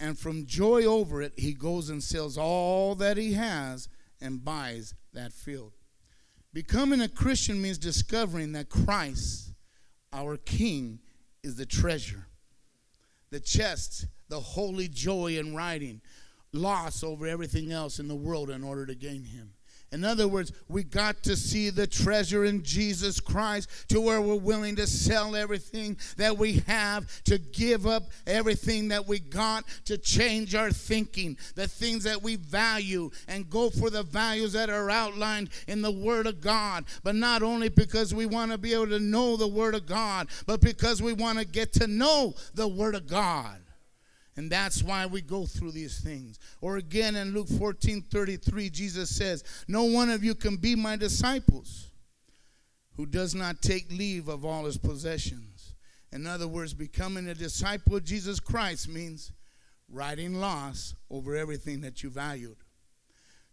[0.00, 3.88] And from joy over it, he goes and sells all that he has
[4.20, 5.74] and buys that field.
[6.52, 9.54] Becoming a Christian means discovering that Christ,
[10.12, 10.98] our King,
[11.44, 12.26] is the treasure,
[13.30, 16.00] the chest, the holy joy in riding,
[16.52, 19.53] loss over everything else in the world in order to gain Him.
[19.94, 24.34] In other words, we got to see the treasure in Jesus Christ to where we're
[24.34, 29.96] willing to sell everything that we have, to give up everything that we got, to
[29.96, 34.90] change our thinking, the things that we value, and go for the values that are
[34.90, 36.86] outlined in the Word of God.
[37.04, 40.26] But not only because we want to be able to know the Word of God,
[40.44, 43.60] but because we want to get to know the Word of God.
[44.36, 46.40] And that's why we go through these things.
[46.60, 50.96] Or again in Luke 14 33, Jesus says, No one of you can be my
[50.96, 51.90] disciples
[52.96, 55.74] who does not take leave of all his possessions.
[56.12, 59.32] In other words, becoming a disciple of Jesus Christ means
[59.88, 62.56] riding loss over everything that you valued.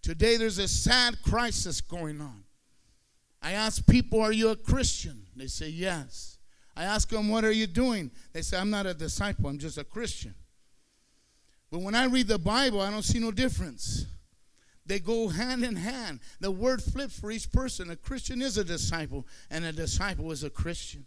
[0.02, 2.44] Today, there's a sad crisis going on.
[3.42, 5.28] I ask people, Are you a Christian?
[5.36, 6.40] They say, Yes.
[6.76, 8.12] I ask them, What are you doing?
[8.34, 10.34] They say, I'm not a disciple, I'm just a Christian.
[11.72, 14.06] But when I read the Bible, I don't see no difference.
[14.86, 16.20] They go hand in hand.
[16.42, 17.90] The word flips for each person.
[17.90, 21.06] A Christian is a disciple, and a disciple is a Christian.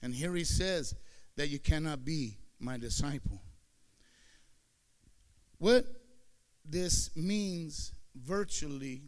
[0.00, 0.94] And here he says
[1.36, 3.42] that you cannot be my disciple.
[5.58, 5.84] What
[6.64, 9.02] this means virtually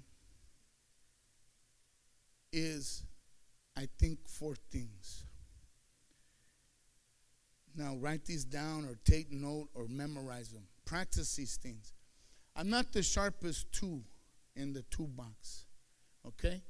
[2.53, 3.05] is,
[3.77, 5.20] I think, four things.
[7.81, 11.93] Now, write these down or take note or memorize them practice these things.
[12.57, 14.03] I'm not the sharpest tool
[14.57, 15.67] in the toolbox.
[16.27, 16.61] Okay?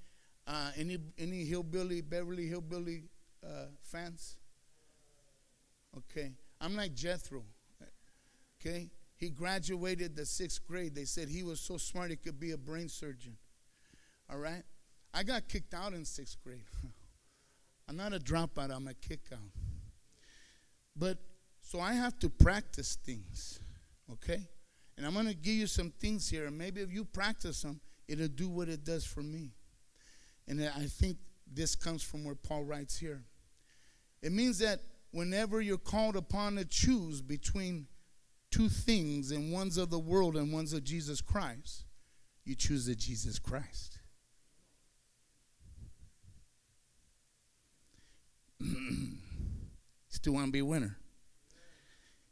[0.47, 3.05] Uh, any any hillbilly, Beverly Hillbilly
[3.45, 4.37] uh, fans?
[5.97, 6.33] Okay.
[6.61, 7.43] I'm like Jethro.
[8.61, 8.91] Okay?
[9.17, 10.95] He graduated the sixth grade.
[10.95, 13.37] They said he was so smart he could be a brain surgeon.
[14.31, 14.63] All right?
[15.15, 16.65] I got kicked out in sixth grade.
[17.89, 19.70] I'm not a dropout, I'm a kick out.
[21.01, 21.19] But
[21.63, 23.59] so I have to practice things.
[24.13, 24.47] Okay?
[24.97, 27.81] And I'm going to give you some things here, and maybe if you practice them,
[28.07, 29.55] it'll do what it does for me.
[30.47, 31.17] And I think
[31.51, 33.25] this comes from where Paul writes here.
[34.21, 37.87] It means that whenever you're called upon to choose between
[38.51, 41.85] two things, and one's of the world and one's of Jesus Christ,
[42.45, 44.01] you choose the Jesus Christ.
[50.21, 50.99] Still want to be a winner.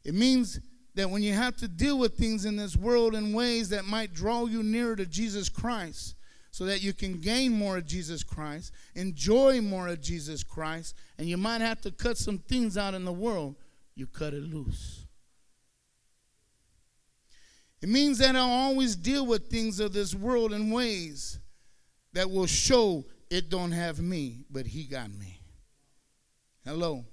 [0.03, 0.59] It means
[0.93, 4.13] that when you have to deal with things in this world in ways that might
[4.13, 6.13] draw you nearer to Jesus Christ,
[6.51, 11.27] so that you can gain more of Jesus Christ, enjoy more of Jesus Christ, and
[11.27, 13.55] you might have to cut some things out in the world,
[13.95, 15.07] you cut it loose.
[17.81, 21.39] It means that I'll always deal with things of this world in ways
[22.13, 25.41] that will show it don't have me, but he got me.
[26.63, 27.03] Hello.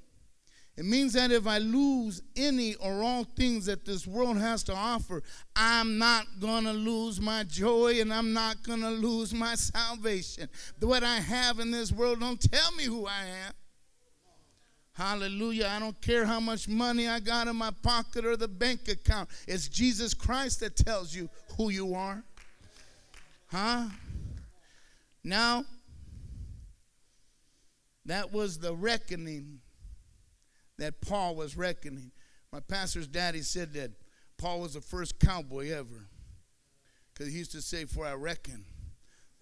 [0.76, 4.74] It means that if I lose any or all things that this world has to
[4.74, 5.22] offer,
[5.54, 10.50] I'm not going to lose my joy and I'm not going to lose my salvation.
[10.80, 13.52] What I have in this world don't tell me who I am.
[14.92, 15.68] Hallelujah.
[15.74, 19.30] I don't care how much money I got in my pocket or the bank account.
[19.48, 22.22] It's Jesus Christ that tells you who you are.
[23.46, 23.86] Huh?
[25.24, 25.64] Now,
[28.04, 29.60] that was the reckoning
[30.78, 32.12] that Paul was reckoning.
[32.52, 33.92] My pastor's daddy said that
[34.38, 36.08] Paul was the first cowboy ever.
[37.12, 38.64] Because he used to say, For I reckon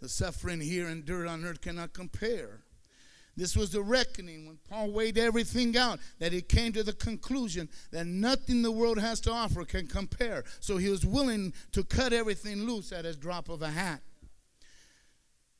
[0.01, 2.61] the suffering here endured on earth cannot compare.
[3.37, 7.69] This was the reckoning when Paul weighed everything out, that he came to the conclusion
[7.91, 10.45] that nothing the world has to offer can compare.
[10.61, 14.01] So he was willing to cut everything loose at a drop of a hat.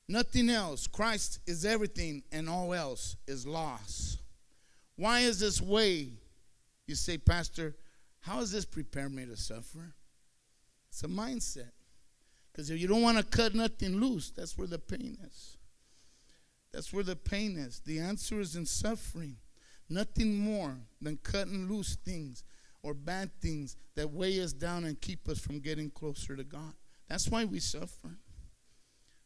[0.09, 0.87] Nothing else.
[0.87, 4.19] Christ is everything, and all else is loss.
[4.97, 6.11] Why is this way?
[6.87, 7.75] You say, Pastor,
[8.21, 9.95] how does this prepare me to suffer?
[10.89, 11.71] It's a mindset.
[12.53, 15.59] Because if you don't want to cut nothing loose, that's where the pain is.
[16.73, 17.81] That's where the pain is.
[17.85, 19.37] The answer is in suffering.
[19.89, 22.45] Nothing more than cutting loose things
[22.83, 26.75] or bad things that weigh us down and keep us from getting closer to God.
[27.09, 28.19] That's why we suffer.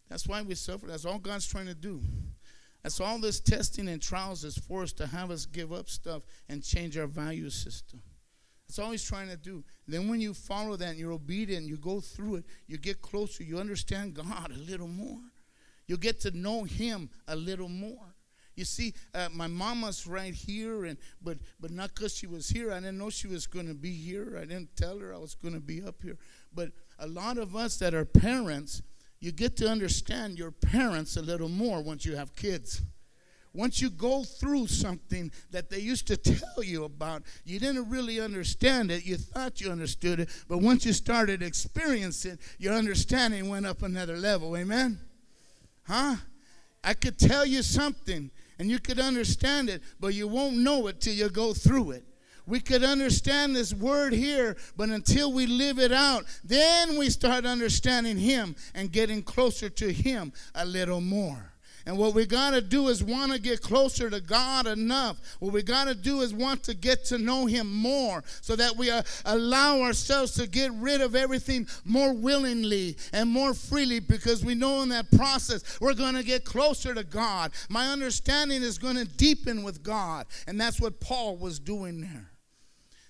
[0.09, 0.87] That's why we suffer.
[0.87, 2.03] That's all God's trying to do.
[2.83, 6.23] That's all this testing and trials is for us to have us give up stuff
[6.49, 8.01] and change our value system.
[8.69, 9.65] That's all he's trying to do.
[9.87, 13.01] And then when you follow that and you're obedient, you go through it, you get
[13.01, 15.21] closer, you understand God a little more.
[15.87, 18.15] You get to know him a little more.
[18.55, 22.73] You see, uh, my mama's right here, and but but not because she was here.
[22.73, 24.37] I didn't know she was going to be here.
[24.37, 26.19] I didn't tell her I was going to be up here.
[26.53, 28.83] But a lot of us that are parents,
[29.21, 32.83] you get to understand your parents a little more once you have kids
[33.59, 38.21] once you go through something that they used to tell you about, you didn't really
[38.21, 39.05] understand it.
[39.05, 43.83] You thought you understood it, but once you started experiencing it, your understanding went up
[43.83, 44.57] another level.
[44.57, 45.01] Amen?
[45.87, 46.17] Huh?
[46.85, 51.01] I could tell you something and you could understand it, but you won't know it
[51.01, 52.05] till you go through it.
[52.49, 57.45] We could understand this word here, but until we live it out, then we start
[57.45, 61.53] understanding Him and getting closer to Him a little more.
[61.89, 65.19] And what we got to do is want to get closer to God enough.
[65.41, 68.77] What we got to do is want to get to know Him more so that
[68.77, 74.45] we uh, allow ourselves to get rid of everything more willingly and more freely because
[74.45, 77.53] we know in that process we're going to get closer to God.
[77.71, 80.27] My understanding is going to deepen with God.
[80.47, 82.28] And that's what Paul was doing there.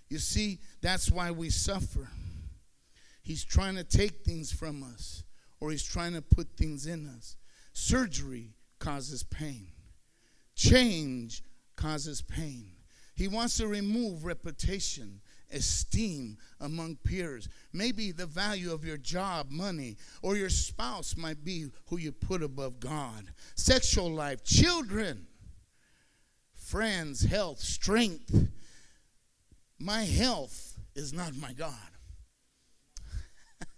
[0.08, 2.08] You see, that's why we suffer.
[3.22, 5.22] He's trying to take things from us,
[5.60, 7.36] or he's trying to put things in us.
[7.74, 9.68] Surgery causes pain.
[10.54, 11.42] Change
[11.76, 12.72] causes pain.
[13.14, 15.20] He wants to remove reputation,
[15.52, 17.48] esteem among peers.
[17.72, 22.42] Maybe the value of your job, money, or your spouse might be who you put
[22.42, 23.32] above God.
[23.56, 25.26] Sexual life, children,
[26.54, 28.48] friends, health, strength.
[29.78, 31.74] My health is not my God.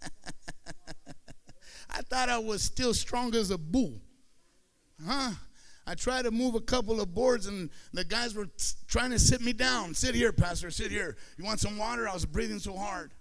[1.89, 4.01] I thought I was still strong as a bull.
[5.05, 5.31] Huh?
[5.85, 8.47] I tried to move a couple of boards and the guys were
[8.87, 9.93] trying to sit me down.
[9.93, 11.17] Sit here, Pastor, sit here.
[11.37, 12.07] You want some water?
[12.07, 13.13] I was breathing so hard.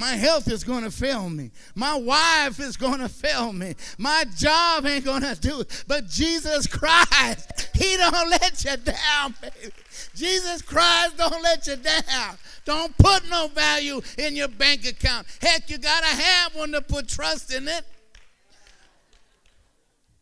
[0.00, 1.50] My health is going to fail me.
[1.74, 3.74] My wife is going to fail me.
[3.98, 5.84] My job ain't going to do it.
[5.86, 9.74] But Jesus Christ, He don't let you down, baby.
[10.14, 12.38] Jesus Christ don't let you down.
[12.64, 15.26] Don't put no value in your bank account.
[15.42, 17.84] Heck, you got to have one to put trust in it.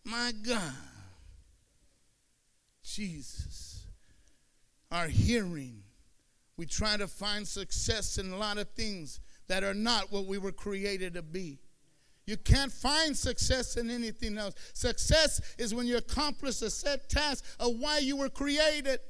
[0.03, 0.75] My God.
[2.83, 3.87] Jesus.
[4.91, 5.85] Our hearing.
[6.57, 10.39] We try to find success in a lot of things that are not what we
[10.39, 11.59] were created to be.
[12.27, 14.55] You can't find success in anything else.
[14.75, 19.01] Success is when you accomplish a set task of why you were created.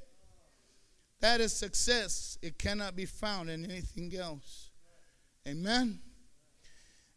[1.20, 2.38] That is success.
[2.42, 4.70] It cannot be found in anything else.
[5.48, 6.00] Amen.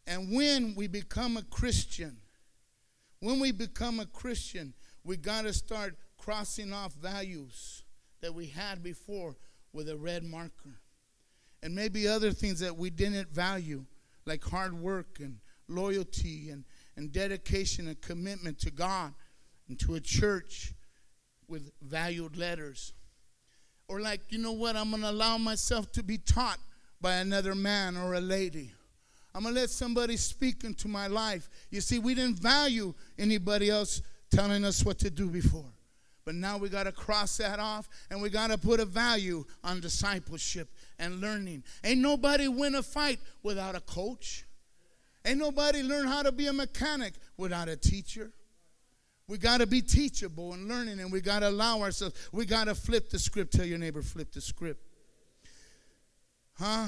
[0.07, 2.17] And when we become a Christian,
[3.19, 7.83] when we become a Christian, we got to start crossing off values
[8.21, 9.35] that we had before
[9.71, 10.80] with a red marker.
[11.63, 13.85] And maybe other things that we didn't value,
[14.25, 15.37] like hard work and
[15.67, 16.63] loyalty and,
[16.95, 19.13] and dedication and commitment to God
[19.67, 20.73] and to a church
[21.47, 22.93] with valued letters.
[23.87, 26.59] Or, like, you know what, I'm going to allow myself to be taught
[27.01, 28.71] by another man or a lady.
[29.33, 31.49] I'm going to let somebody speak into my life.
[31.69, 35.71] You see, we didn't value anybody else telling us what to do before.
[36.25, 39.43] But now we got to cross that off and we got to put a value
[39.63, 40.69] on discipleship
[41.01, 41.63] and learning.
[41.83, 44.45] Ain't nobody win a fight without a coach.
[45.25, 48.31] Ain't nobody learn how to be a mechanic without a teacher.
[49.27, 52.15] We got to be teachable and learning and we got to allow ourselves.
[52.31, 53.53] We got to flip the script.
[53.53, 54.81] Tell your neighbor, flip the script.
[56.57, 56.87] Huh?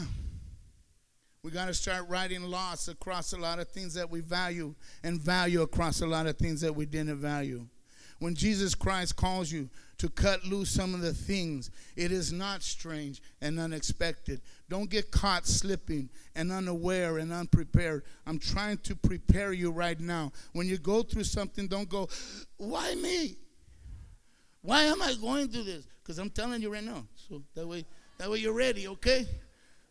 [1.43, 5.20] We got to start writing loss across a lot of things that we value and
[5.20, 7.68] value across a lot of things that we didn't value.
[8.20, 12.64] When Jesus Christ calls you to cut loose some of the things, it is not
[12.64, 14.41] strange and unexpected.
[14.70, 18.04] Don't get caught slipping and unaware and unprepared.
[18.26, 20.32] I'm trying to prepare you right now.
[20.54, 22.10] When you go through something, don't go,
[22.58, 23.38] Why me?
[24.62, 25.86] Why am I going through this?
[26.02, 27.06] Because I'm telling you right now.
[27.30, 27.86] So that way,
[28.18, 29.28] that way you're ready, okay?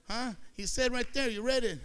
[0.08, 0.32] Huh?
[0.56, 1.78] He said right there, you read it.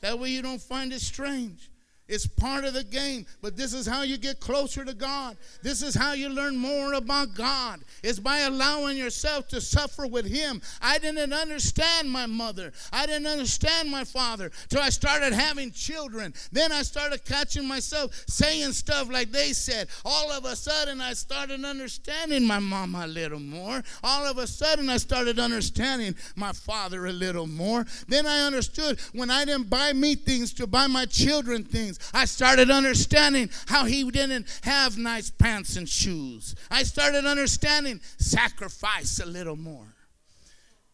[0.00, 1.70] That way you don't find it strange.
[2.06, 5.38] It's part of the game, but this is how you get closer to God.
[5.62, 7.80] This is how you learn more about God.
[8.02, 10.60] It's by allowing yourself to suffer with Him.
[10.82, 12.72] I didn't understand my mother.
[12.92, 16.34] I didn't understand my father till I started having children.
[16.52, 19.88] Then I started catching myself saying stuff like they said.
[20.04, 23.82] All of a sudden, I started understanding my mom a little more.
[24.02, 27.86] All of a sudden, I started understanding my father a little more.
[28.08, 31.98] Then I understood when I didn't buy me things to buy my children things.
[32.12, 36.54] I started understanding how he didn't have nice pants and shoes.
[36.70, 39.94] I started understanding sacrifice a little more.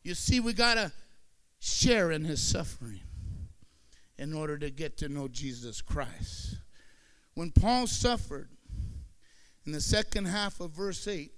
[0.03, 0.93] You see, we got to
[1.59, 3.01] share in his suffering
[4.19, 6.57] in order to get to know Jesus Christ.
[7.35, 8.49] When Paul suffered,
[9.67, 11.33] In the second half of verse 8,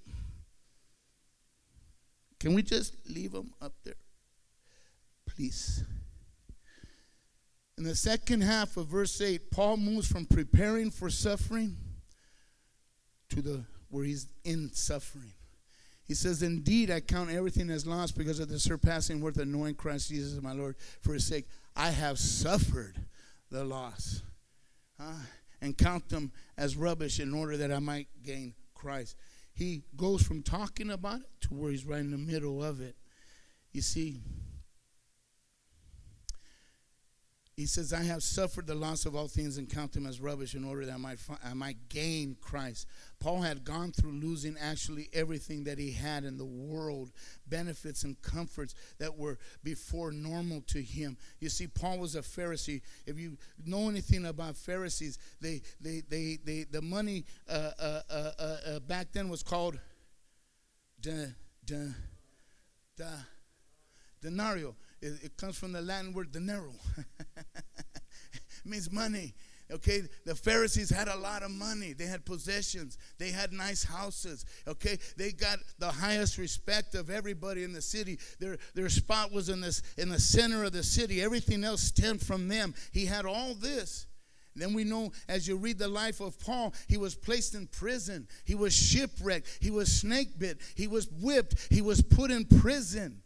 [2.38, 3.94] can we just leave them up there?
[5.26, 5.84] Please.
[7.82, 11.76] In the second half of verse 8, Paul moves from preparing for suffering
[13.28, 15.32] to the where he's in suffering.
[16.04, 19.74] He says, Indeed, I count everything as loss because of the surpassing worth of knowing
[19.74, 20.76] Christ Jesus, my Lord.
[21.00, 22.98] For his sake, I have suffered
[23.50, 24.22] the loss.
[25.00, 25.24] Huh?
[25.60, 29.16] And count them as rubbish in order that I might gain Christ.
[29.54, 32.94] He goes from talking about it to where he's right in the middle of it.
[33.72, 34.20] You see,
[37.62, 40.56] he says, I have suffered the loss of all things and count them as rubbish
[40.56, 42.88] in order that I might, I might gain Christ.
[43.20, 47.12] Paul had gone through losing actually everything that he had in the world,
[47.46, 51.16] benefits and comforts that were before normal to him.
[51.38, 52.80] You see, Paul was a Pharisee.
[53.06, 58.30] If you know anything about Pharisees, they, they, they, they the money uh, uh, uh,
[58.40, 59.78] uh, uh back then was called
[61.00, 61.32] de,
[61.64, 61.94] de,
[64.20, 64.74] denario.
[65.02, 66.72] It, it comes from the Latin word dinero.
[68.64, 69.34] means money.
[69.70, 71.94] Okay, the Pharisees had a lot of money.
[71.94, 72.98] They had possessions.
[73.18, 74.44] They had nice houses.
[74.68, 78.18] Okay, they got the highest respect of everybody in the city.
[78.38, 81.22] Their their spot was in this in the center of the city.
[81.22, 82.74] Everything else stemmed from them.
[82.92, 84.06] He had all this.
[84.54, 88.28] Then we know as you read the life of Paul, he was placed in prison.
[88.44, 89.48] He was shipwrecked.
[89.60, 90.60] He was snake bit.
[90.74, 91.68] He was whipped.
[91.70, 93.21] He was put in prison.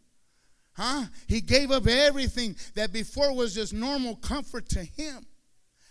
[0.77, 1.05] Huh?
[1.27, 5.25] He gave up everything that before was just normal comfort to him.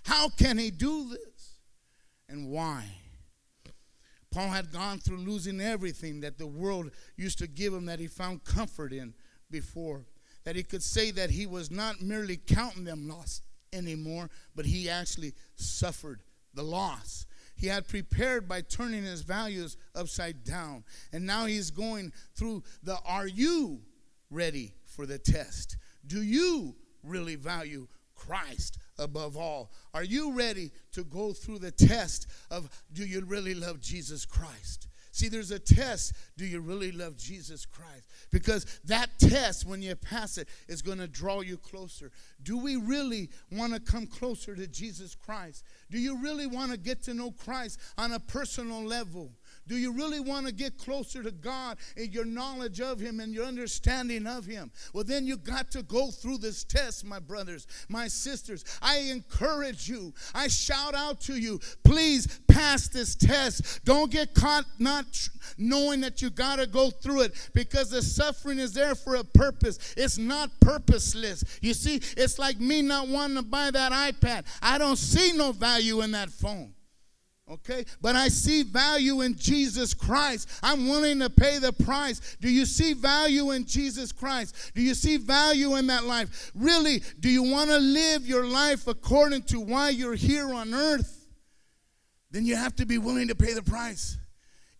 [0.04, 1.58] How can he do this?
[2.28, 2.84] And why?
[4.30, 8.06] Paul had gone through losing everything that the world used to give him that he
[8.06, 9.12] found comfort in
[9.50, 10.06] before.
[10.44, 14.88] That he could say that he was not merely counting them lost anymore, but he
[14.88, 16.22] actually suffered
[16.54, 17.26] the loss.
[17.56, 20.84] He had prepared by turning his values upside down.
[21.12, 23.80] And now he's going through the are you
[24.30, 25.76] ready for the test?
[26.06, 29.70] Do you really value Christ above all?
[29.94, 34.88] Are you ready to go through the test of do you really love Jesus Christ?
[35.16, 36.12] See, there's a test.
[36.36, 38.06] Do you really love Jesus Christ?
[38.30, 42.10] Because that test, when you pass it, is going to draw you closer.
[42.42, 45.64] Do we really want to come closer to Jesus Christ?
[45.90, 49.30] Do you really want to get to know Christ on a personal level?
[49.68, 53.34] Do you really want to get closer to God in your knowledge of Him and
[53.34, 54.70] your understanding of Him?
[54.92, 58.64] Well, then you got to go through this test, my brothers, my sisters.
[58.80, 63.84] I encourage you, I shout out to you, please pass this test.
[63.84, 65.06] Don't get caught not
[65.58, 69.24] knowing that you got to go through it because the suffering is there for a
[69.24, 69.94] purpose.
[69.96, 71.44] It's not purposeless.
[71.60, 74.44] You see, it's like me not wanting to buy that iPad.
[74.62, 76.75] I don't see no value in that phone.
[77.48, 77.84] Okay?
[78.00, 80.48] But I see value in Jesus Christ.
[80.62, 82.36] I'm willing to pay the price.
[82.40, 84.72] Do you see value in Jesus Christ?
[84.74, 86.50] Do you see value in that life?
[86.54, 91.28] Really, do you want to live your life according to why you're here on earth?
[92.32, 94.16] Then you have to be willing to pay the price.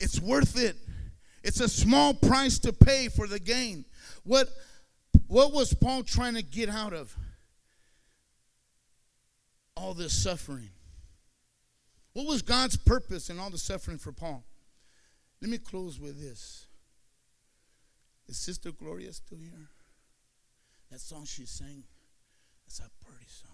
[0.01, 0.77] It's worth it.
[1.45, 3.85] It's a small price to pay for the gain.
[4.25, 4.49] What
[5.29, 7.17] what was Paul trying to get out of
[9.77, 10.71] all this suffering?
[12.17, 14.43] What was God's purpose in all the suffering for Paul?
[15.43, 16.65] Let me close with this.
[18.27, 19.69] Is Sister Gloria still here?
[20.91, 21.85] That song she sang,
[22.65, 23.51] that's a pretty song.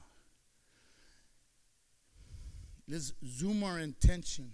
[2.87, 4.53] Let's zoom our intention.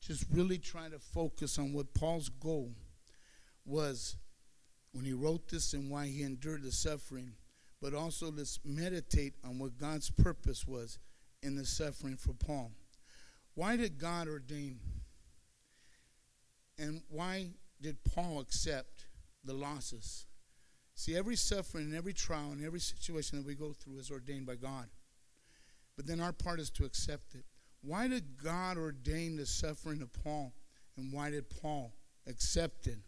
[0.00, 2.72] Just, really try to focus on what Paul's goal
[3.64, 4.16] was
[4.90, 7.34] when he wrote this and why he endured the suffering.
[7.80, 10.98] But also let's meditate on what God's purpose was
[11.40, 12.72] in the suffering for Paul.
[13.60, 14.80] Why did God ordain?
[16.78, 17.50] And why
[17.82, 19.04] did Paul accept
[19.44, 20.24] the losses?
[20.94, 24.46] See, every suffering and every trial and every situation that we go through is ordained
[24.46, 24.88] by God.
[25.94, 27.44] But then our part is to accept it.
[27.82, 30.54] Why did God ordain the suffering of Paul?
[30.96, 31.92] And why did Paul
[32.26, 33.00] accept it?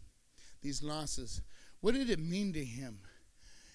[0.61, 1.41] These losses.
[1.81, 2.99] What did it mean to him?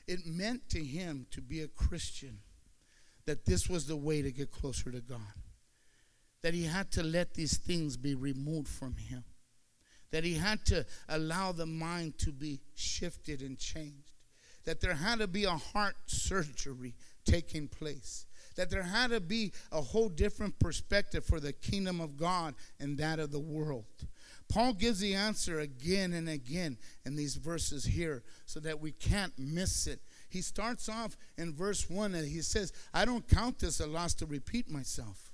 [0.07, 2.39] It meant to him to be a Christian
[3.27, 5.35] that this was the way to get closer to God
[6.43, 9.25] that he had to let these things be removed from him,
[10.11, 14.13] that he had to allow the mind to be shifted and changed,
[14.65, 18.27] that there had to be a heart surgery taking place,
[18.57, 22.97] that there had to be a whole different perspective for the kingdom of God and
[22.99, 23.85] that of the world.
[24.49, 29.33] Paul gives the answer again and again in these verses here so that we can't
[29.39, 30.01] miss it.
[30.31, 34.15] He starts off in verse 1 and he says, I don't count this a loss
[34.15, 35.28] to repeat myself.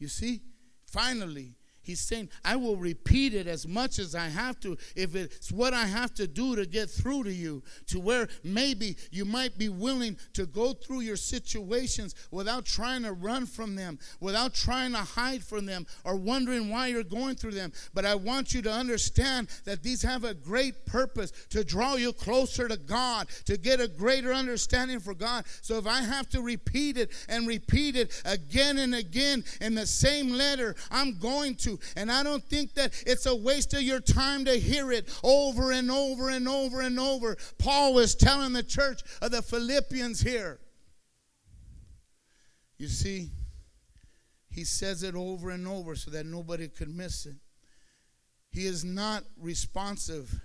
[0.00, 0.40] You see,
[0.86, 5.50] finally, He's saying, I will repeat it as much as I have to if it's
[5.50, 9.56] what I have to do to get through to you, to where maybe you might
[9.56, 14.92] be willing to go through your situations without trying to run from them, without trying
[14.92, 17.72] to hide from them, or wondering why you're going through them.
[17.94, 22.12] But I want you to understand that these have a great purpose to draw you
[22.12, 25.44] closer to God, to get a greater understanding for God.
[25.62, 29.86] So if I have to repeat it and repeat it again and again in the
[29.86, 34.00] same letter, I'm going to and I don't think that it's a waste of your
[34.00, 37.36] time to hear it over and over and over and over.
[37.58, 40.60] Paul was telling the church of the Philippians here.
[42.78, 43.30] You see,
[44.50, 47.36] he says it over and over so that nobody could miss it.
[48.50, 50.40] He is not responsive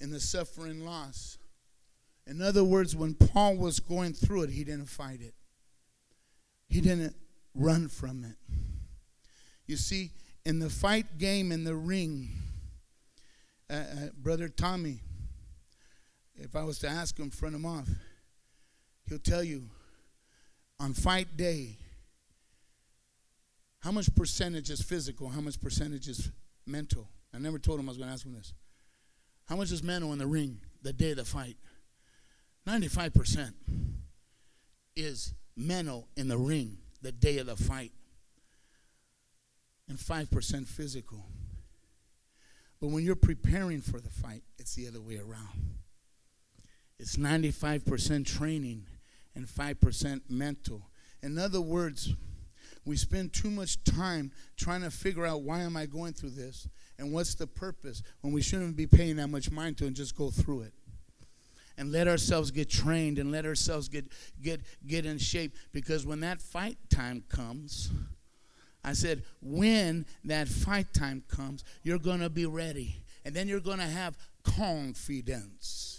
[0.00, 1.38] in the suffering loss.
[2.26, 5.34] In other words, when Paul was going through it, he didn't fight it,
[6.68, 7.14] he didn't
[7.54, 8.36] run from it.
[9.66, 10.10] You see,
[10.46, 12.28] in the fight game in the ring,
[13.70, 13.84] uh, uh,
[14.16, 15.00] Brother Tommy,
[16.36, 17.88] if I was to ask him, front him off,
[19.08, 19.70] he'll tell you
[20.78, 21.78] on fight day,
[23.80, 25.28] how much percentage is physical?
[25.28, 26.30] How much percentage is
[26.66, 27.08] mental?
[27.34, 28.54] I never told him I was going to ask him this.
[29.46, 31.56] How much is mental in the ring the day of the fight?
[32.66, 33.52] 95%
[34.96, 37.92] is mental in the ring the day of the fight
[39.88, 41.26] and 5% physical.
[42.80, 45.78] But when you're preparing for the fight, it's the other way around.
[46.98, 48.86] It's 95% training
[49.34, 50.90] and 5% mental.
[51.22, 52.14] In other words,
[52.84, 56.68] we spend too much time trying to figure out why am I going through this
[56.98, 60.16] and what's the purpose when we shouldn't be paying that much mind to and just
[60.16, 60.74] go through it
[61.76, 64.06] and let ourselves get trained and let ourselves get
[64.40, 67.90] get get in shape because when that fight time comes
[68.84, 72.96] I said, when that fight time comes, you're going to be ready.
[73.24, 75.93] And then you're going to have confidence.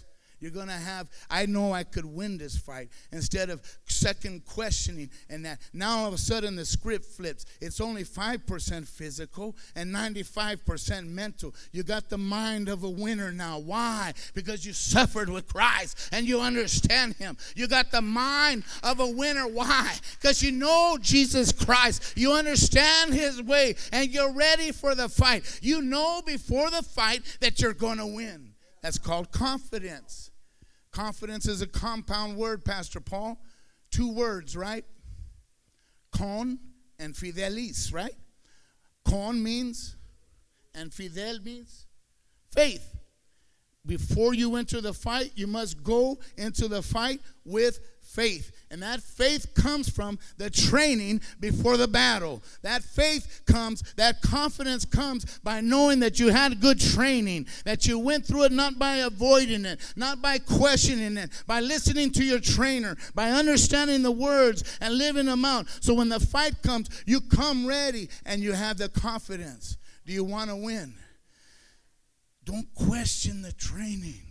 [0.46, 5.10] You're going to have, I know I could win this fight instead of second questioning
[5.28, 5.60] and that.
[5.74, 7.48] Now all of a sudden the script flips.
[7.62, 11.56] It's only 5% physical and 95% mental.
[11.72, 13.58] You got the mind of a winner now.
[13.58, 14.14] Why?
[14.36, 17.38] Because you suffered with Christ and you understand Him.
[17.56, 19.48] You got the mind of a winner.
[19.48, 19.96] Why?
[20.22, 22.14] Because you know Jesus Christ.
[22.16, 25.60] You understand His way and you're ready for the fight.
[25.64, 28.52] You know before the fight that you're going to win.
[28.86, 30.30] That's called confidence.
[30.96, 33.38] Confidence is a compound word, Pastor Paul.
[33.92, 34.86] Two words, right?
[36.14, 36.58] Con
[36.98, 38.14] and fidelis, right?
[39.04, 39.98] Con means,
[40.74, 41.86] and fidel means
[42.50, 42.96] faith.
[43.86, 48.52] Before you enter the fight, you must go into the fight with faith.
[48.72, 52.42] And that faith comes from the training before the battle.
[52.62, 58.00] That faith comes, that confidence comes by knowing that you had good training, that you
[58.00, 62.40] went through it not by avoiding it, not by questioning it, by listening to your
[62.40, 65.68] trainer, by understanding the words and living them out.
[65.82, 69.78] So when the fight comes, you come ready and you have the confidence.
[70.06, 70.96] Do you want to win?
[72.44, 74.22] Don't question the training.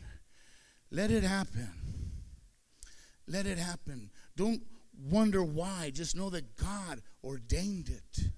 [0.91, 1.84] Let it happen.
[3.27, 4.11] Let it happen.
[4.37, 4.63] Don't
[5.11, 5.91] wonder why.
[5.93, 8.29] Just know that God ordained it.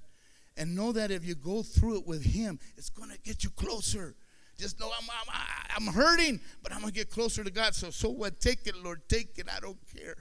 [0.56, 3.50] And know that if you go through it with Him, it's going to get you
[3.50, 4.14] closer.
[4.58, 7.74] Just know I'm, I'm, I'm hurting, but I'm going to get closer to God.
[7.74, 8.40] So, so what?
[8.40, 9.06] Take it, Lord.
[9.08, 9.48] Take it.
[9.54, 10.16] I don't care.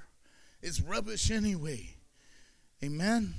[0.61, 1.95] It's rubbish anyway.
[2.83, 3.33] Amen.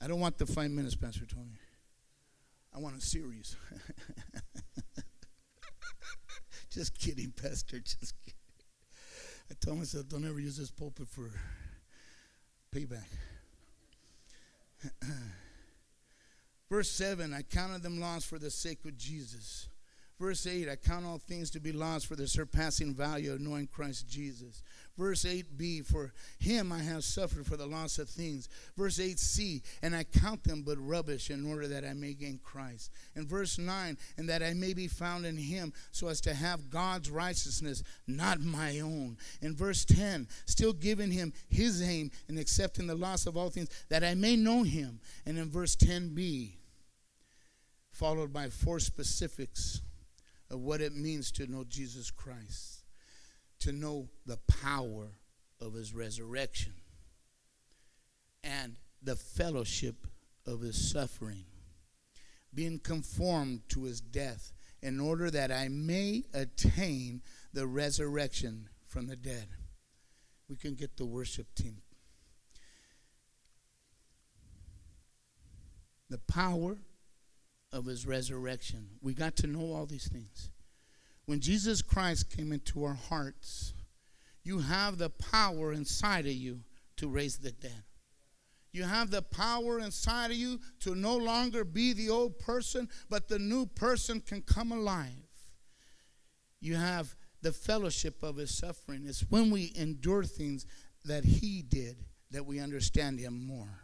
[0.00, 1.58] I don't want the five minutes, Pastor Tony.
[2.74, 3.56] I want a series.
[6.70, 7.80] Just kidding, Pastor.
[7.80, 8.27] Just kidding.
[9.50, 11.30] I tell myself, don't ever use this pulpit for
[12.74, 13.06] payback.
[16.70, 19.68] Verse 7 I counted them lost for the sake of Jesus.
[20.20, 23.66] Verse 8 I count all things to be lost for the surpassing value of knowing
[23.66, 24.62] Christ Jesus.
[24.98, 28.48] Verse 8b, for him I have suffered for the loss of things.
[28.76, 32.90] Verse 8c, and I count them but rubbish in order that I may gain Christ.
[33.14, 36.68] And verse 9, and that I may be found in him so as to have
[36.68, 39.16] God's righteousness, not my own.
[39.40, 43.68] In verse 10, still giving him his aim and accepting the loss of all things,
[43.90, 44.98] that I may know him.
[45.24, 46.54] And in verse 10b,
[47.92, 49.80] followed by four specifics
[50.50, 52.77] of what it means to know Jesus Christ
[53.60, 55.08] to know the power
[55.60, 56.74] of his resurrection
[58.42, 60.06] and the fellowship
[60.46, 61.44] of his suffering,
[62.54, 69.16] being conformed to his death, in order that I may attain the resurrection from the
[69.16, 69.48] dead.
[70.48, 71.82] We can get the worship team.
[76.08, 76.78] the power
[77.72, 78.88] of his resurrection.
[79.02, 80.50] We got to know all these things.
[81.28, 83.74] When Jesus Christ came into our hearts,
[84.44, 86.60] you have the power inside of you
[86.96, 87.82] to raise the dead.
[88.72, 93.28] You have the power inside of you to no longer be the old person, but
[93.28, 95.28] the new person can come alive.
[96.62, 99.04] You have the fellowship of his suffering.
[99.06, 100.64] It's when we endure things
[101.04, 101.96] that he did
[102.30, 103.80] that we understand him more.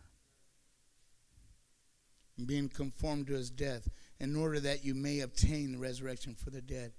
[2.46, 3.86] Being conformed to his death,
[4.18, 6.92] in order that you may obtain the resurrection for the dead.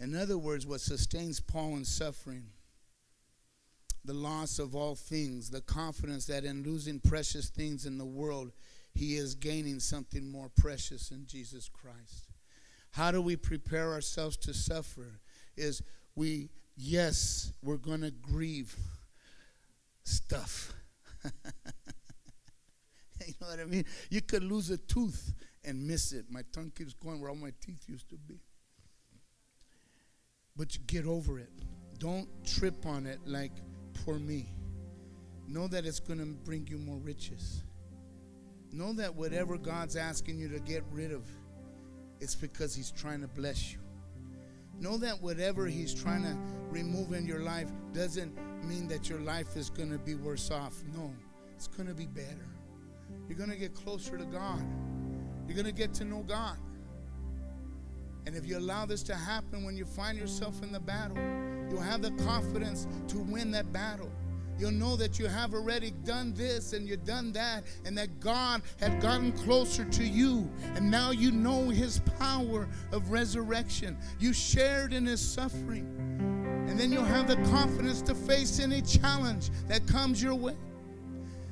[0.00, 2.44] In other words, what sustains Paul in suffering,
[4.02, 8.50] the loss of all things, the confidence that in losing precious things in the world,
[8.94, 12.32] he is gaining something more precious in Jesus Christ.
[12.92, 15.20] How do we prepare ourselves to suffer?
[15.56, 15.82] Is
[16.14, 18.74] we, yes, we're going to grieve
[20.02, 20.72] stuff.
[21.24, 21.30] you
[23.38, 23.84] know what I mean?
[24.08, 26.24] You could lose a tooth and miss it.
[26.30, 28.40] My tongue keeps going where all my teeth used to be.
[30.56, 31.50] But you get over it.
[31.98, 33.52] Don't trip on it like
[34.04, 34.52] poor me.
[35.46, 37.62] Know that it's going to bring you more riches.
[38.72, 41.28] Know that whatever God's asking you to get rid of,
[42.20, 43.78] it's because He's trying to bless you.
[44.78, 46.36] Know that whatever He's trying to
[46.70, 48.32] remove in your life doesn't
[48.64, 50.74] mean that your life is going to be worse off.
[50.94, 51.12] No,
[51.54, 52.48] it's going to be better.
[53.28, 54.64] You're going to get closer to God.
[55.46, 56.56] You're going to get to know God.
[58.26, 61.16] And if you allow this to happen when you find yourself in the battle,
[61.70, 64.10] you'll have the confidence to win that battle.
[64.60, 68.60] You'll know that you have already done this and you've done that, and that God
[68.78, 70.50] had gotten closer to you.
[70.74, 73.96] And now you know His power of resurrection.
[74.18, 75.86] You shared in His suffering.
[76.68, 80.56] And then you'll have the confidence to face any challenge that comes your way.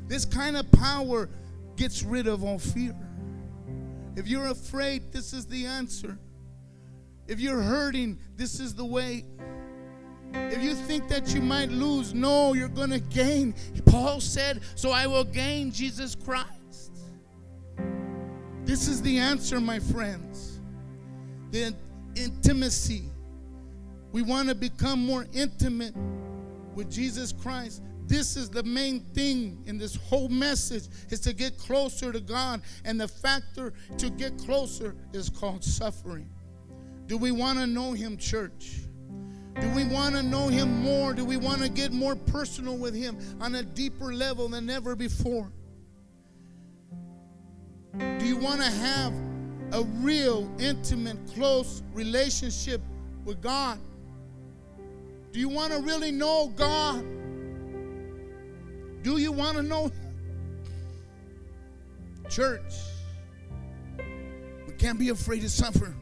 [0.07, 1.31] This kind of power
[1.77, 2.95] gets rid of all fear.
[4.17, 6.19] If you're afraid, this is the answer.
[7.29, 9.25] If you're hurting, this is the way.
[10.33, 13.55] If you think that you might lose, no, you're going to gain.
[13.87, 16.93] Paul said, So I will gain Jesus Christ.
[18.65, 20.61] This is the answer, my friends.
[21.51, 21.75] The
[22.17, 23.05] intimacy.
[24.13, 25.95] We want to become more intimate
[26.75, 27.83] with Jesus Christ.
[28.07, 32.63] This is the main thing in this whole message is to get closer to God
[32.87, 36.29] and the factor to get closer is called suffering.
[37.09, 38.83] Do we want to know Him, church?
[39.61, 41.13] Do we want to know Him more?
[41.13, 44.95] Do we want to get more personal with Him on a deeper level than ever
[44.95, 45.51] before?
[47.99, 49.13] Do you want to have
[49.73, 52.81] a real, intimate, close relationship
[53.25, 53.81] with God?
[55.33, 57.05] Do you want to really know God?
[59.03, 59.91] Do you want to know
[62.29, 62.75] Church,
[64.67, 65.95] we can't be afraid to suffer.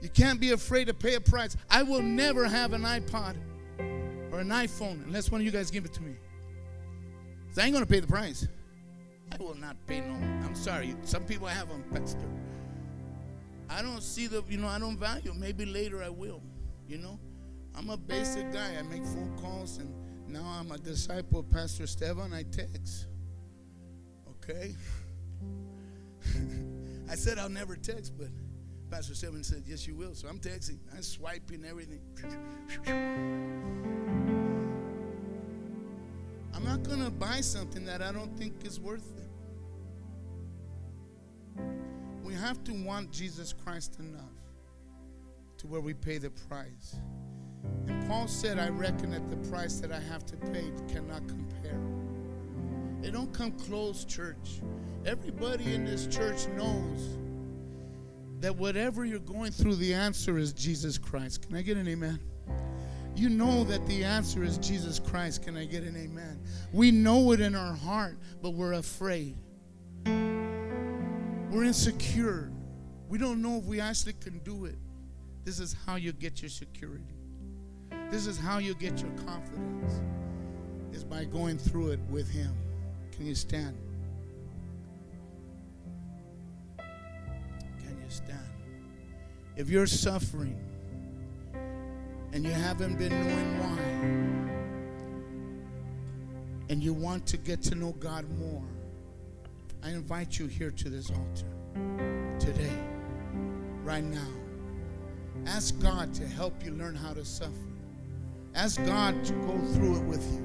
[0.00, 1.56] You can't be afraid to pay a price.
[1.70, 3.36] I will never have an iPod
[4.32, 6.14] or an iPhone unless one of you guys give it to me.
[7.58, 8.46] I ain't going to pay the price.
[9.32, 10.14] I will not pay no.
[10.44, 10.94] I'm sorry.
[11.02, 12.26] Some people have them, Pastor.
[13.68, 15.32] I don't see the, you know, I don't value.
[15.34, 16.42] Maybe later I will,
[16.88, 17.18] you know.
[17.76, 18.76] I'm a basic guy.
[18.78, 19.92] I make phone calls and
[20.26, 22.32] now I'm a disciple of Pastor Esteban.
[22.32, 23.06] I text.
[24.28, 24.74] Okay?
[27.10, 28.28] I said I'll never text, but
[28.90, 30.14] Pastor Seven said, Yes, you will.
[30.14, 32.00] So I'm texting, I'm swiping everything.
[36.52, 39.28] I'm not going to buy something that I don't think is worth it.
[42.24, 44.24] We have to want Jesus Christ enough
[45.58, 46.96] to where we pay the price.
[47.86, 51.80] And Paul said, I reckon that the price that I have to pay cannot compare.
[53.02, 54.60] It don't come close, church.
[55.06, 57.18] Everybody in this church knows
[58.40, 61.46] that whatever you're going through, the answer is Jesus Christ.
[61.46, 62.18] Can I get an amen?
[63.14, 65.42] You know that the answer is Jesus Christ.
[65.42, 66.40] Can I get an amen?
[66.72, 69.36] We know it in our heart, but we're afraid.
[70.06, 72.50] We're insecure.
[73.08, 74.76] We don't know if we actually can do it.
[75.44, 77.04] This is how you get your security.
[78.10, 80.00] This is how you get your confidence.
[80.92, 82.54] Is by going through it with him.
[83.12, 83.76] Can you stand?
[89.60, 90.58] If you're suffering
[92.32, 93.78] and you haven't been knowing why,
[96.70, 98.64] and you want to get to know God more,
[99.84, 101.44] I invite you here to this altar
[102.38, 102.72] today,
[103.84, 104.28] right now.
[105.44, 107.52] Ask God to help you learn how to suffer.
[108.54, 110.42] Ask God to go through it with you.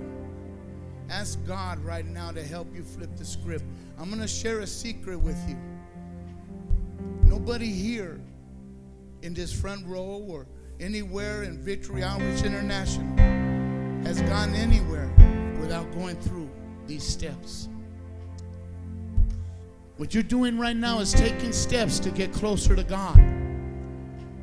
[1.09, 3.63] Ask God right now to help you flip the script.
[3.97, 5.55] I'm going to share a secret with you.
[7.23, 8.19] Nobody here
[9.25, 10.45] in this front row or
[10.79, 13.07] anywhere in Victory Outreach International
[14.05, 15.11] has gone anywhere
[15.59, 16.47] without going through
[16.85, 17.67] these steps.
[19.97, 23.19] What you're doing right now is taking steps to get closer to God.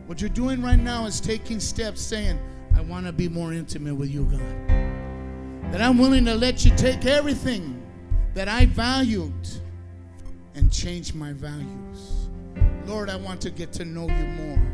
[0.06, 2.40] What you're doing right now is taking steps saying,
[2.74, 4.40] I want to be more intimate with you, God.
[5.70, 7.80] That I'm willing to let you take everything
[8.34, 9.48] that I valued
[10.54, 12.28] and change my values.
[12.86, 14.71] Lord, I want to get to know you more.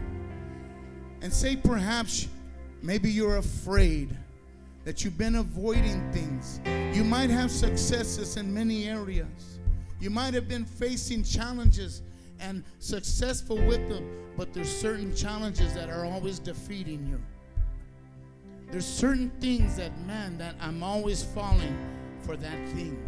[1.20, 2.28] And say, perhaps,
[2.82, 4.16] maybe you're afraid
[4.84, 6.60] that you've been avoiding things.
[6.96, 9.58] You might have successes in many areas.
[10.00, 12.02] You might have been facing challenges
[12.40, 17.20] and successful with them, but there's certain challenges that are always defeating you.
[18.70, 21.76] There's certain things that, man, that I'm always falling
[22.22, 23.02] for that thing.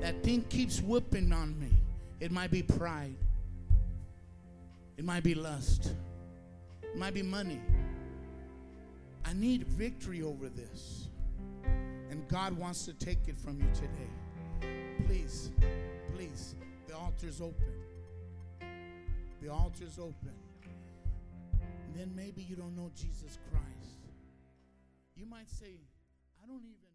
[0.00, 1.70] That thing keeps whipping on me.
[2.20, 3.14] It might be pride.
[4.96, 5.92] It might be lust.
[6.98, 7.60] Might be money.
[9.24, 11.10] I need victory over this.
[12.10, 15.06] And God wants to take it from you today.
[15.06, 15.52] Please,
[16.16, 16.56] please,
[16.88, 17.72] the altar's open.
[19.40, 20.34] The altar's open.
[21.52, 24.00] And then maybe you don't know Jesus Christ.
[25.14, 25.78] You might say,
[26.42, 26.87] I don't even.